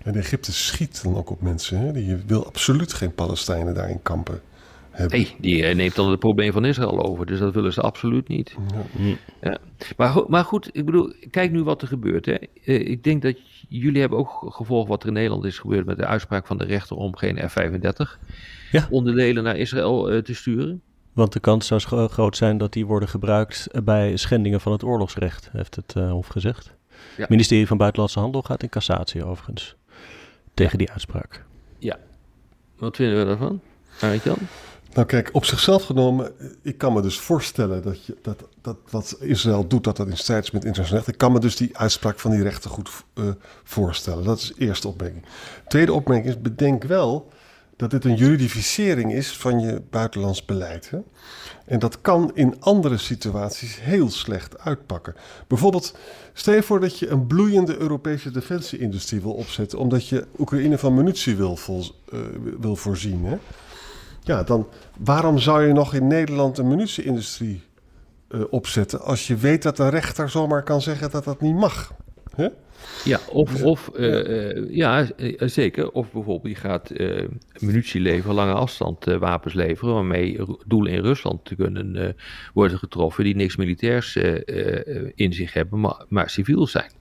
En 0.03 0.15
Egypte 0.15 0.53
schiet 0.53 1.03
dan 1.03 1.15
ook 1.15 1.29
op 1.29 1.41
mensen. 1.41 1.79
Hè? 1.79 1.91
Die 1.91 2.15
wil 2.15 2.45
absoluut 2.45 2.93
geen 2.93 3.13
Palestijnen 3.13 3.73
daar 3.73 3.89
in 3.89 4.01
kampen 4.01 4.41
hebben. 4.97 5.17
Nee, 5.19 5.35
die 5.39 5.65
eh, 5.65 5.75
neemt 5.75 5.95
dan 5.95 6.09
het 6.09 6.19
probleem 6.19 6.51
van 6.51 6.65
Israël 6.65 7.03
over. 7.05 7.25
Dus 7.25 7.39
dat 7.39 7.53
willen 7.53 7.73
ze 7.73 7.81
absoluut 7.81 8.27
niet. 8.27 8.55
Ja. 9.41 9.57
Maar, 9.97 10.09
go- 10.09 10.25
maar 10.27 10.43
goed, 10.43 10.69
ik 10.71 10.85
bedoel, 10.85 11.13
kijk 11.31 11.51
nu 11.51 11.63
wat 11.63 11.81
er 11.81 11.87
gebeurt. 11.87 12.25
Hè. 12.25 12.33
Eh, 12.33 12.87
ik 12.87 13.03
denk 13.03 13.21
dat 13.21 13.35
jullie 13.69 13.99
hebben 13.99 14.19
ook 14.19 14.45
gevolgd 14.55 14.89
wat 14.89 15.01
er 15.01 15.07
in 15.07 15.13
Nederland 15.13 15.45
is 15.45 15.59
gebeurd 15.59 15.85
met 15.85 15.97
de 15.97 16.05
uitspraak 16.05 16.47
van 16.47 16.57
de 16.57 16.65
rechter 16.65 16.95
om 16.97 17.15
geen 17.15 17.49
F-35 17.49 18.19
Ja. 18.71 18.87
onderdelen 18.89 19.43
naar 19.43 19.57
Israël 19.57 20.09
eh, 20.11 20.17
te 20.21 20.33
sturen. 20.33 20.81
Want 21.13 21.33
de 21.33 21.39
kans 21.39 21.67
zou 21.67 22.07
groot 22.09 22.37
zijn 22.37 22.57
dat 22.57 22.73
die 22.73 22.85
worden 22.85 23.09
gebruikt 23.09 23.67
bij 23.83 24.17
schendingen 24.17 24.61
van 24.61 24.71
het 24.71 24.83
oorlogsrecht, 24.83 25.49
heeft 25.51 25.75
het 25.75 25.93
eh, 25.95 26.11
Hof 26.11 26.27
gezegd. 26.27 26.75
Ja. 26.89 27.21
Het 27.21 27.29
ministerie 27.29 27.67
van 27.67 27.77
Buitenlandse 27.77 28.19
Handel 28.19 28.41
gaat 28.41 28.63
in 28.63 28.69
cassatie 28.69 29.25
overigens. 29.25 29.75
Tegen 30.53 30.77
die 30.77 30.91
uitspraak. 30.91 31.45
Ja. 31.79 31.97
Wat 32.77 32.95
vinden 32.95 33.19
we 33.19 33.25
daarvan? 33.25 33.61
Arend-Jan? 34.01 34.37
Nou 34.93 35.07
kijk, 35.07 35.29
op 35.31 35.45
zichzelf 35.45 35.83
genomen, 35.83 36.31
ik 36.61 36.77
kan 36.77 36.93
me 36.93 37.01
dus 37.01 37.19
voorstellen 37.19 37.83
dat, 37.83 38.05
je, 38.05 38.17
dat, 38.21 38.43
dat 38.61 38.77
wat 38.89 39.17
Israël 39.19 39.67
doet, 39.67 39.83
dat 39.83 39.97
dat 39.97 40.07
in 40.07 40.17
strijd 40.17 40.43
is 40.43 40.51
met 40.51 40.63
internationaal 40.63 41.03
recht. 41.03 41.13
Ik 41.13 41.19
kan 41.19 41.31
me 41.31 41.39
dus 41.39 41.55
die 41.55 41.77
uitspraak 41.77 42.19
van 42.19 42.31
die 42.31 42.43
rechter 42.43 42.69
goed 42.69 42.89
eh, 43.13 43.23
voorstellen. 43.63 44.23
Dat 44.23 44.37
is 44.37 44.47
de 44.47 44.65
eerste 44.65 44.87
opmerking. 44.87 45.25
Tweede 45.67 45.93
opmerking 45.93 46.29
is, 46.29 46.41
bedenk 46.41 46.83
wel 46.83 47.31
dat 47.75 47.91
dit 47.91 48.05
een 48.05 48.15
juridificering 48.15 49.13
is 49.13 49.37
van 49.37 49.59
je 49.59 49.81
buitenlands 49.89 50.45
beleid. 50.45 50.89
Hè? 50.89 50.99
En 51.65 51.79
dat 51.79 52.01
kan 52.01 52.31
in 52.33 52.55
andere 52.59 52.97
situaties 52.97 53.81
heel 53.81 54.09
slecht 54.09 54.59
uitpakken. 54.59 55.15
Bijvoorbeeld, 55.47 55.95
stel 56.33 56.53
je 56.53 56.63
voor 56.63 56.79
dat 56.79 56.99
je 56.99 57.09
een 57.09 57.27
bloeiende 57.27 57.77
Europese 57.77 58.31
defensieindustrie 58.31 59.21
wil 59.21 59.33
opzetten, 59.33 59.79
omdat 59.79 60.07
je 60.07 60.25
Oekraïne 60.37 60.77
van 60.77 60.93
munitie 60.93 61.35
wil, 61.35 61.55
vol, 61.55 61.83
eh, 62.11 62.19
wil 62.59 62.75
voorzien. 62.75 63.25
Hè? 63.25 63.37
Ja, 64.27 64.43
dan 64.43 64.67
waarom 64.99 65.39
zou 65.39 65.67
je 65.67 65.73
nog 65.73 65.93
in 65.93 66.07
Nederland 66.07 66.57
een 66.57 66.67
munitieindustrie 66.67 67.63
eh, 68.27 68.41
opzetten 68.49 69.01
als 69.01 69.27
je 69.27 69.35
weet 69.35 69.63
dat 69.63 69.77
de 69.77 69.89
rechter 69.89 70.29
zomaar 70.29 70.63
kan 70.63 70.81
zeggen 70.81 71.11
dat 71.11 71.23
dat 71.23 71.41
niet 71.41 71.55
mag? 71.55 71.95
Ja, 73.03 73.19
of, 73.31 73.63
of 73.63 73.89
eh, 73.89 74.49
eh, 74.49 74.69
ja, 74.69 75.07
zeker. 75.39 75.91
Of 75.91 76.11
bijvoorbeeld 76.11 76.55
je 76.55 76.59
gaat 76.59 76.89
eh, 76.89 77.23
munitie 77.59 78.01
leveren, 78.01 78.35
lange 78.35 78.53
afstand 78.53 79.05
wapens 79.05 79.53
leveren, 79.53 79.93
waarmee 79.93 80.39
doelen 80.65 80.91
in 80.91 81.01
Rusland 81.01 81.45
te 81.45 81.55
kunnen 81.55 82.15
worden 82.53 82.77
getroffen 82.77 83.23
die 83.23 83.35
niks 83.35 83.55
militairs 83.55 84.15
in 85.15 85.33
zich 85.33 85.53
hebben, 85.53 85.79
maar, 85.79 86.05
maar 86.07 86.29
civiel 86.29 86.67
zijn. 86.67 86.91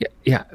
Ja, 0.00 0.08
ja, 0.22 0.46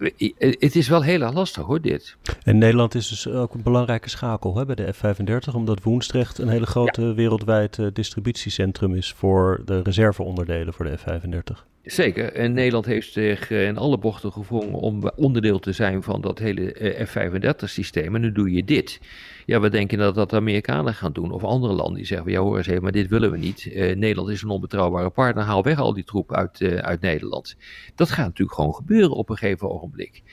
het 0.59 0.75
is 0.75 0.87
wel 0.87 1.03
heel 1.03 1.21
erg 1.21 1.33
lastig 1.33 1.65
hoor, 1.65 1.81
dit. 1.81 2.17
En 2.43 2.57
Nederland 2.57 2.95
is 2.95 3.07
dus 3.07 3.27
ook 3.27 3.53
een 3.53 3.63
belangrijke 3.63 4.09
schakel 4.09 4.57
hè, 4.57 4.65
bij 4.65 4.75
de 4.75 4.93
F-35, 4.93 5.53
omdat 5.53 5.83
Woensdrecht 5.83 6.37
een 6.37 6.47
hele 6.47 6.65
grote 6.65 7.13
wereldwijd 7.13 7.79
distributiecentrum 7.93 8.95
is 8.95 9.13
voor 9.13 9.61
de 9.65 9.81
reserveonderdelen 9.81 10.73
voor 10.73 10.85
de 10.85 10.97
F-35. 10.97 11.73
Zeker. 11.85 12.33
En 12.33 12.53
Nederland 12.53 12.85
heeft 12.85 13.11
zich 13.11 13.51
eh, 13.51 13.67
in 13.67 13.77
alle 13.77 13.97
bochten 13.97 14.31
gevrongen 14.31 14.79
om 14.79 15.11
onderdeel 15.15 15.59
te 15.59 15.71
zijn 15.71 16.03
van 16.03 16.21
dat 16.21 16.39
hele 16.39 16.73
eh, 16.73 17.05
F-35-systeem. 17.05 18.15
En 18.15 18.21
nu 18.21 18.31
doe 18.31 18.51
je 18.51 18.63
dit. 18.63 18.99
Ja, 19.45 19.59
we 19.59 19.69
denken 19.69 19.97
dat 19.97 20.15
dat 20.15 20.29
de 20.29 20.35
Amerikanen 20.35 20.93
gaan 20.93 21.11
doen. 21.11 21.31
Of 21.31 21.43
andere 21.43 21.73
landen 21.73 21.95
die 21.95 22.05
zeggen, 22.05 22.31
ja 22.31 22.39
hoor 22.39 22.57
eens 22.57 22.67
even, 22.67 22.83
maar 22.83 22.91
dit 22.91 23.07
willen 23.07 23.31
we 23.31 23.37
niet. 23.37 23.71
Eh, 23.73 23.95
Nederland 23.95 24.29
is 24.29 24.41
een 24.41 24.49
onbetrouwbare 24.49 25.09
partner. 25.09 25.43
Haal 25.43 25.63
weg 25.63 25.79
al 25.79 25.93
die 25.93 26.03
troep 26.03 26.33
uit, 26.33 26.61
eh, 26.61 26.75
uit 26.75 27.01
Nederland. 27.01 27.55
Dat 27.95 28.09
gaat 28.11 28.25
natuurlijk 28.25 28.57
gewoon 28.57 28.75
gebeuren 28.75 29.11
op 29.11 29.29
een 29.29 29.37
gegeven 29.37 29.69
ogenblik. 29.69 30.23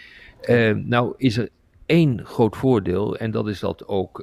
Eh, 0.40 0.74
nou 0.74 1.14
is 1.16 1.36
er 1.36 1.48
één 1.86 2.24
groot 2.24 2.56
voordeel. 2.56 3.16
En 3.16 3.30
dat 3.30 3.48
is 3.48 3.60
dat 3.60 3.86
ook 3.86 4.18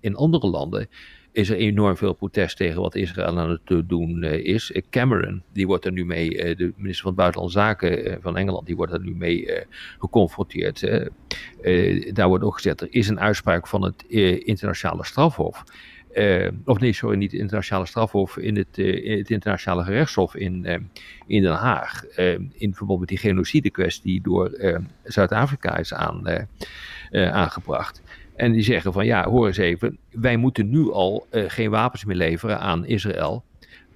in 0.00 0.16
andere 0.16 0.46
landen 0.46 0.88
is 1.34 1.50
er 1.50 1.56
enorm 1.56 1.96
veel 1.96 2.12
protest 2.12 2.56
tegen 2.56 2.80
wat 2.80 2.94
Israël 2.94 3.38
aan 3.38 3.50
het 3.50 3.60
eh, 3.64 3.78
doen 3.86 4.22
eh, 4.22 4.44
is. 4.44 4.72
Eh, 4.72 4.82
Cameron, 4.90 5.42
die 5.52 5.66
wordt 5.66 5.84
er 5.84 5.92
nu 5.92 6.04
mee, 6.04 6.54
de 6.56 6.72
minister 6.76 7.04
van 7.04 7.14
Buitenlandse 7.14 7.58
Zaken 7.58 8.18
van 8.22 8.36
Engeland, 8.36 8.66
die 8.66 8.76
wordt 8.76 8.92
er 8.92 9.00
nu 9.00 9.14
mee 9.14 9.64
geconfronteerd. 9.98 10.80
daar 12.12 12.28
wordt 12.28 12.44
ook 12.44 12.54
gezegd, 12.54 12.80
er 12.80 12.88
is 12.90 13.08
een 13.08 13.20
uitspraak 13.20 13.66
van 13.66 13.82
het 13.82 14.04
internationale 14.44 15.04
strafhof. 15.04 15.64
Of 16.64 16.78
nee, 16.78 16.92
sorry, 16.92 17.16
niet 17.16 17.32
het 17.32 17.40
internationale 17.40 17.86
strafhof, 17.86 18.36
in 18.36 18.56
het, 18.56 18.76
het 18.76 19.30
internationale 19.30 19.84
gerechtshof 19.84 20.34
in, 20.34 20.66
in 21.26 21.42
Den 21.42 21.52
Haag. 21.52 22.04
in 22.52 22.74
verband 22.74 23.00
met 23.00 23.08
die 23.08 23.18
genocide 23.18 23.70
kwestie 23.70 24.12
die 24.12 24.22
door 24.22 24.50
Zuid-Afrika 25.04 25.76
is 25.76 25.94
aan, 25.94 26.48
aangebracht. 27.10 28.02
En 28.34 28.52
die 28.52 28.62
zeggen 28.62 28.92
van 28.92 29.06
ja, 29.06 29.28
hoor 29.28 29.46
eens 29.46 29.56
even, 29.56 29.98
wij 30.10 30.36
moeten 30.36 30.70
nu 30.70 30.90
al 30.92 31.26
eh, 31.30 31.44
geen 31.46 31.70
wapens 31.70 32.04
meer 32.04 32.16
leveren 32.16 32.60
aan 32.60 32.86
Israël, 32.86 33.44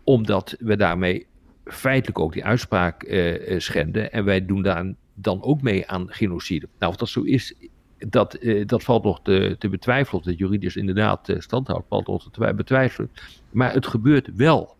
omdat 0.04 0.56
we 0.58 0.76
daarmee 0.76 1.26
feitelijk 1.64 2.18
ook 2.18 2.32
die 2.32 2.44
uitspraak 2.44 3.02
eh, 3.02 3.52
eh, 3.54 3.60
schenden. 3.60 4.12
En 4.12 4.24
wij 4.24 4.46
doen 4.46 4.62
daar 4.62 4.92
dan 5.14 5.42
ook 5.42 5.62
mee 5.62 5.88
aan 5.88 6.06
genocide. 6.10 6.68
Nou, 6.78 6.92
of 6.92 6.98
dat 6.98 7.08
zo 7.08 7.22
is, 7.22 7.54
dat, 7.98 8.38
dat 8.66 8.82
valt 8.82 9.04
nog 9.04 9.20
te, 9.22 9.56
te 9.58 9.68
betwijfelen. 9.68 10.22
Dat 10.24 10.38
juridisch 10.38 10.76
inderdaad 10.76 11.34
stand 11.38 11.66
houdt, 11.66 11.88
valt 11.88 12.06
nog 12.06 12.22
te 12.22 12.30
twi- 12.30 12.52
betwijfelen. 12.52 13.10
Maar 13.50 13.72
het 13.72 13.86
gebeurt 13.86 14.30
wel. 14.36 14.76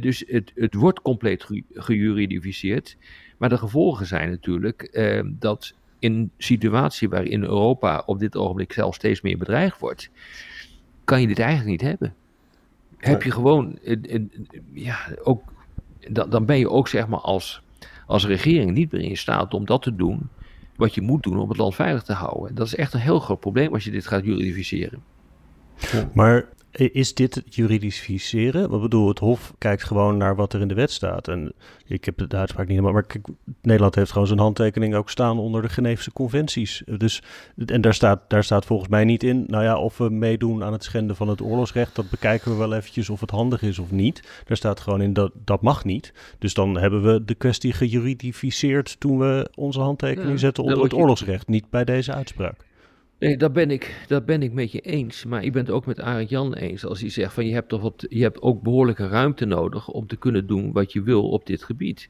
Dus 0.00 0.24
het, 0.26 0.52
het 0.54 0.74
wordt 0.74 1.02
compleet 1.02 1.44
ge- 1.44 1.64
gejuridificeerd. 1.74 2.96
Maar 3.38 3.48
de 3.48 3.58
gevolgen 3.58 4.06
zijn 4.06 4.30
natuurlijk 4.30 4.90
dat 5.24 5.74
in 6.02 6.12
een 6.14 6.30
situatie 6.38 7.08
waarin 7.08 7.42
Europa 7.42 8.02
op 8.06 8.18
dit 8.18 8.36
ogenblik 8.36 8.72
zelfs 8.72 8.96
steeds 8.96 9.20
meer 9.20 9.38
bedreigd 9.38 9.78
wordt, 9.78 10.10
kan 11.04 11.20
je 11.20 11.26
dit 11.26 11.38
eigenlijk 11.38 11.70
niet 11.70 11.80
hebben. 11.90 12.14
Heb 12.96 13.22
je 13.22 13.30
gewoon, 13.30 13.78
een- 13.84 14.14
een- 14.14 14.48
ja, 14.72 14.96
ook, 15.22 15.42
dan, 16.08 16.30
dan 16.30 16.44
ben 16.44 16.58
je 16.58 16.70
ook 16.70 16.88
zeg 16.88 17.06
maar 17.08 17.20
als, 17.20 17.62
als 18.06 18.26
regering 18.26 18.70
niet 18.72 18.92
meer 18.92 19.00
in 19.02 19.16
staat 19.16 19.54
om 19.54 19.66
dat 19.66 19.82
te 19.82 19.96
doen 19.96 20.28
wat 20.76 20.94
je 20.94 21.00
moet 21.00 21.22
doen 21.22 21.38
om 21.38 21.48
het 21.48 21.58
land 21.58 21.74
veilig 21.74 22.02
te 22.02 22.12
houden. 22.12 22.54
Dat 22.54 22.66
is 22.66 22.74
echt 22.74 22.92
een 22.94 23.00
heel 23.00 23.20
groot 23.20 23.40
probleem 23.40 23.72
als 23.72 23.84
je 23.84 23.90
dit 23.90 24.06
gaat 24.06 24.24
juridificeren. 24.24 25.02
Maar 26.14 26.48
is 26.72 27.14
dit 27.14 27.34
het 27.34 27.54
juridificeren? 27.54 28.70
Wat 28.70 28.80
bedoel, 28.80 29.08
het 29.08 29.18
Hof 29.18 29.54
kijkt 29.58 29.84
gewoon 29.84 30.16
naar 30.16 30.36
wat 30.36 30.52
er 30.52 30.60
in 30.60 30.68
de 30.68 30.74
wet 30.74 30.90
staat. 30.90 31.28
En 31.28 31.52
ik 31.86 32.04
heb 32.04 32.28
de 32.28 32.36
uitspraak 32.36 32.66
niet 32.66 32.76
helemaal, 32.76 32.92
maar 32.92 33.06
kijk, 33.06 33.26
Nederland 33.62 33.94
heeft 33.94 34.12
gewoon 34.12 34.26
zijn 34.26 34.38
handtekening 34.38 34.94
ook 34.94 35.10
staan 35.10 35.38
onder 35.38 35.62
de 35.62 35.68
Geneefse 35.68 36.12
conventies. 36.12 36.82
Dus, 36.98 37.22
en 37.66 37.80
daar 37.80 37.94
staat, 37.94 38.20
daar 38.28 38.44
staat 38.44 38.64
volgens 38.64 38.88
mij 38.88 39.04
niet 39.04 39.22
in, 39.22 39.44
nou 39.46 39.64
ja, 39.64 39.78
of 39.78 39.98
we 39.98 40.10
meedoen 40.10 40.64
aan 40.64 40.72
het 40.72 40.84
schenden 40.84 41.16
van 41.16 41.28
het 41.28 41.42
oorlogsrecht, 41.42 41.94
dat 41.94 42.10
bekijken 42.10 42.50
we 42.50 42.56
wel 42.56 42.74
eventjes 42.74 43.10
of 43.10 43.20
het 43.20 43.30
handig 43.30 43.62
is 43.62 43.78
of 43.78 43.90
niet. 43.90 44.42
Daar 44.44 44.56
staat 44.56 44.80
gewoon 44.80 45.00
in 45.00 45.12
dat 45.12 45.32
dat 45.44 45.62
mag 45.62 45.84
niet. 45.84 46.12
Dus 46.38 46.54
dan 46.54 46.78
hebben 46.78 47.02
we 47.02 47.24
de 47.24 47.34
kwestie 47.34 47.72
gejuridificeerd 47.72 49.00
toen 49.00 49.18
we 49.18 49.50
onze 49.54 49.80
handtekening 49.80 50.32
Ja, 50.32 50.36
zetten 50.36 50.64
onder 50.64 50.82
het 50.82 50.94
oorlogsrecht, 50.94 51.48
niet 51.48 51.70
bij 51.70 51.84
deze 51.84 52.12
uitspraak. 52.12 52.70
Nee, 53.22 53.36
dat 53.36 53.52
ben 53.52 53.70
ik, 53.70 54.04
dat 54.06 54.24
ben 54.24 54.42
ik 54.42 54.52
met 54.52 54.72
je 54.72 54.80
eens. 54.80 55.24
Maar 55.24 55.44
ik 55.44 55.52
ben 55.52 55.62
het 55.62 55.70
ook 55.70 55.86
met 55.86 56.00
Arend 56.00 56.28
Jan 56.28 56.54
eens. 56.54 56.84
Als 56.84 57.00
hij 57.00 57.10
zegt 57.10 57.32
van 57.32 57.46
je 57.46 57.52
hebt 57.52 57.68
toch 57.68 57.80
wat, 57.80 58.06
je 58.08 58.22
hebt 58.22 58.42
ook 58.42 58.62
behoorlijke 58.62 59.08
ruimte 59.08 59.44
nodig 59.44 59.88
om 59.88 60.06
te 60.06 60.16
kunnen 60.16 60.46
doen 60.46 60.72
wat 60.72 60.92
je 60.92 61.02
wil 61.02 61.28
op 61.28 61.46
dit 61.46 61.62
gebied. 61.62 62.08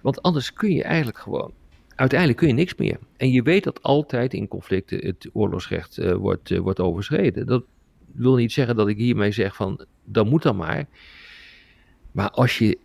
Want 0.00 0.22
anders 0.22 0.52
kun 0.52 0.72
je 0.72 0.82
eigenlijk 0.82 1.18
gewoon. 1.18 1.52
Uiteindelijk 1.94 2.38
kun 2.38 2.48
je 2.48 2.54
niks 2.54 2.74
meer. 2.74 2.98
En 3.16 3.30
je 3.30 3.42
weet 3.42 3.64
dat 3.64 3.82
altijd 3.82 4.34
in 4.34 4.48
conflicten 4.48 5.06
het 5.06 5.28
oorlogsrecht 5.32 5.98
eh, 5.98 6.14
wordt, 6.14 6.50
eh, 6.50 6.58
wordt 6.58 6.80
overschreden. 6.80 7.46
Dat 7.46 7.64
wil 8.12 8.34
niet 8.34 8.52
zeggen 8.52 8.76
dat 8.76 8.88
ik 8.88 8.96
hiermee 8.96 9.32
zeg 9.32 9.54
van 9.54 9.84
dan 10.04 10.28
moet 10.28 10.42
dan 10.42 10.56
maar. 10.56 10.86
Maar 12.12 12.30
als 12.30 12.58
je, 12.58 12.78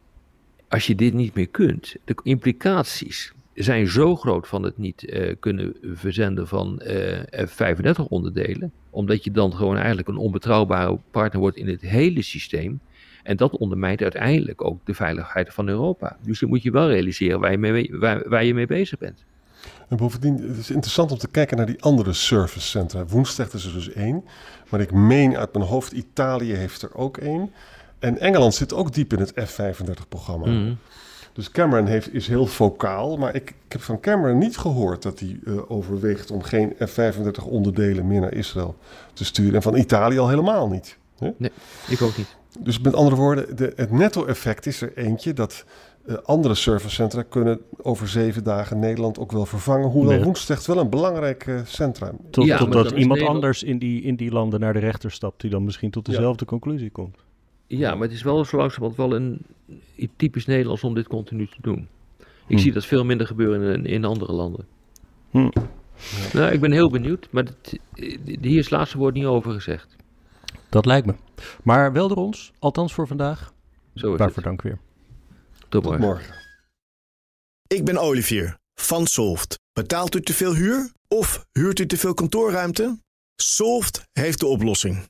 als 0.68 0.88
je 0.88 0.96
dit 0.96 1.14
niet 1.14 1.34
meer 1.34 1.50
kunt, 1.50 1.96
de 2.06 2.16
implicaties 2.24 3.34
zijn 3.64 3.88
zo 3.88 4.16
groot 4.16 4.48
van 4.48 4.64
het 4.64 4.78
niet 4.78 5.04
uh, 5.04 5.36
kunnen 5.40 5.76
verzenden 5.94 6.48
van 6.48 6.82
uh, 6.84 7.20
F-35 7.48 8.04
onderdelen. 8.10 8.72
Omdat 8.90 9.24
je 9.24 9.32
dan 9.32 9.54
gewoon 9.54 9.78
eigenlijk 9.78 10.08
een 10.08 10.18
onbetrouwbare 10.18 11.00
partner 11.12 11.42
wordt 11.42 11.58
in 11.58 11.68
het 11.68 11.82
hele 11.82 12.22
systeem. 12.22 12.80
En 13.24 13.38
dat 13.38 13.58
ondermijnt 13.58 14.02
uiteindelijk 14.02 14.64
ook 14.64 14.80
de 14.86 14.94
veiligheid 14.94 15.54
van 15.54 15.68
Europa. 15.68 16.18
Dus 16.22 16.40
dan 16.40 16.50
moet 16.50 16.64
je 16.64 16.72
wel 16.72 16.90
realiseren 16.90 17.40
waar 17.40 17.52
je 17.52 17.58
mee, 17.58 17.90
waar, 17.92 18.30
waar 18.30 18.44
je 18.44 18.54
mee 18.54 18.68
bezig 18.68 19.00
bent. 19.00 19.26
En 19.90 19.98
bovendien, 19.98 20.48
het 20.48 20.58
is 20.58 20.70
interessant 20.70 21.12
om 21.12 21.18
te 21.18 21.28
kijken 21.28 21.58
naar 21.58 21.66
die 21.66 21.82
andere 21.82 22.14
servicecentra. 22.14 23.06
Woensdag 23.06 23.54
is 23.54 23.66
er 23.66 23.74
dus 23.74 23.92
één. 23.92 24.24
Maar 24.70 24.82
ik 24.82 24.92
meen 24.92 25.38
uit 25.38 25.54
mijn 25.54 25.66
hoofd, 25.66 25.92
Italië 25.92 26.54
heeft 26.54 26.82
er 26.82 26.96
ook 26.96 27.18
één. 27.18 27.52
En 28.00 28.18
Engeland 28.20 28.54
zit 28.54 28.74
ook 28.74 28.94
diep 28.94 29.14
in 29.14 29.20
het 29.20 29.34
F-35-programma. 29.36 30.46
Mm. 30.46 30.78
Dus 31.38 31.52
Cameron 31.52 31.86
heeft, 31.86 32.14
is 32.14 32.28
heel 32.28 32.46
vocaal. 32.46 33.18
Maar 33.18 33.36
ik, 33.36 33.50
ik 33.50 33.72
heb 33.72 33.82
van 33.82 34.00
Cameron 34.00 34.38
niet 34.38 34.58
gehoord 34.58 35.02
dat 35.02 35.20
hij 35.20 35.40
uh, 35.44 35.72
overweegt 35.72 36.32
om 36.32 36.42
geen 36.42 36.76
F-35 36.88 37.44
onderdelen 37.50 38.08
meer 38.08 38.22
naar 38.22 38.34
Israël 38.34 38.76
te 39.14 39.26
sturen. 39.26 39.56
En 39.56 39.62
van 39.62 39.76
Italië 39.76 40.18
al 40.18 40.30
helemaal 40.30 40.68
niet. 40.68 40.98
Hè? 41.18 41.30
Nee, 41.38 41.52
ik 41.88 42.02
ook 42.02 42.18
niet. 42.18 42.36
Dus 42.60 42.80
met 42.80 42.94
andere 42.94 43.16
woorden, 43.16 43.56
de, 43.56 43.74
het 43.76 43.92
netto-effect 43.92 44.66
is 44.66 44.82
er 44.82 44.98
eentje 44.98 45.34
dat 45.34 45.66
uh, 46.06 46.16
andere 46.24 46.56
servicecentra 46.56 47.24
kunnen 47.30 47.60
over 47.82 48.08
zeven 48.08 48.44
dagen 48.44 48.80
Nederland 48.80 49.20
ook 49.20 49.32
wel 49.32 49.46
vervangen. 49.46 49.90
Hoewel 49.90 50.16
nee. 50.16 50.24
Woensdag 50.24 50.66
wel 50.66 50.78
een 50.78 50.90
belangrijk 50.90 51.46
uh, 51.46 51.60
centrum. 51.66 52.18
Tot, 52.30 52.46
ja, 52.46 52.58
totdat 52.58 52.92
iemand 52.92 53.22
anders 53.22 53.64
in 53.64 53.78
die, 53.78 54.02
in 54.02 54.16
die 54.16 54.32
landen 54.32 54.60
naar 54.60 54.74
de 54.74 54.80
rechter 54.80 55.12
stapt, 55.12 55.42
die 55.42 55.50
dan 55.50 55.64
misschien 55.64 55.92
tot 55.92 56.06
dezelfde 56.06 56.44
ja. 56.44 56.52
conclusie 56.52 56.90
komt. 56.90 57.18
Ja, 57.68 57.96
maar 57.96 58.08
het 58.08 58.16
is 58.16 58.24
wel 58.24 58.46
zo 58.46 58.58
langzamerhand 58.58 58.98
wel 58.98 59.16
een 59.16 59.46
typisch 60.16 60.46
Nederlands 60.46 60.84
om 60.84 60.94
dit 60.94 61.08
continu 61.08 61.48
te 61.48 61.62
doen. 61.62 61.88
Ik 62.48 62.56
hm. 62.56 62.58
zie 62.58 62.74
dat 62.74 62.86
veel 62.86 63.06
minder 63.06 63.28
gebeuren 63.28 63.74
in, 63.74 63.86
in 63.86 64.06
andere 64.06 64.34
landen. 64.34 64.68
Hm. 65.30 65.50
Nou, 66.34 66.52
ik 66.52 66.60
ben 66.60 66.72
heel 66.72 66.90
benieuwd, 66.90 67.28
maar 67.32 67.44
het, 67.44 67.80
hier 68.42 68.58
is 68.58 68.66
het 68.66 68.72
laatste 68.72 68.98
woord 68.98 69.14
niet 69.14 69.26
over 69.26 69.52
gezegd. 69.52 69.96
Dat 70.70 70.86
lijkt 70.86 71.06
me. 71.06 71.16
Maar 71.64 71.94
wel 71.94 72.08
door 72.08 72.18
ons, 72.18 72.52
althans 72.60 72.94
voor 72.94 73.08
vandaag. 73.08 73.54
Zo 73.94 74.12
is 74.12 74.18
Waarvoor 74.18 74.36
het. 74.36 74.44
dank 74.44 74.62
weer. 74.62 74.80
Tot 75.70 75.84
morgen. 75.84 76.02
Tot 76.02 76.10
morgen. 76.10 76.36
Ik 77.68 77.86
ben 77.86 77.98
Olivier 77.98 78.58
van 78.74 79.08
Solft. 79.08 79.60
Betaalt 79.74 80.16
u 80.16 80.22
te 80.22 80.34
veel 80.34 80.56
huur 80.56 80.92
of 81.08 81.46
huurt 81.52 81.80
u 81.80 81.86
te 81.86 81.98
veel 81.98 82.14
kantoorruimte? 82.14 82.98
Solft 83.36 84.04
heeft 84.12 84.40
de 84.40 84.46
oplossing. 84.46 85.10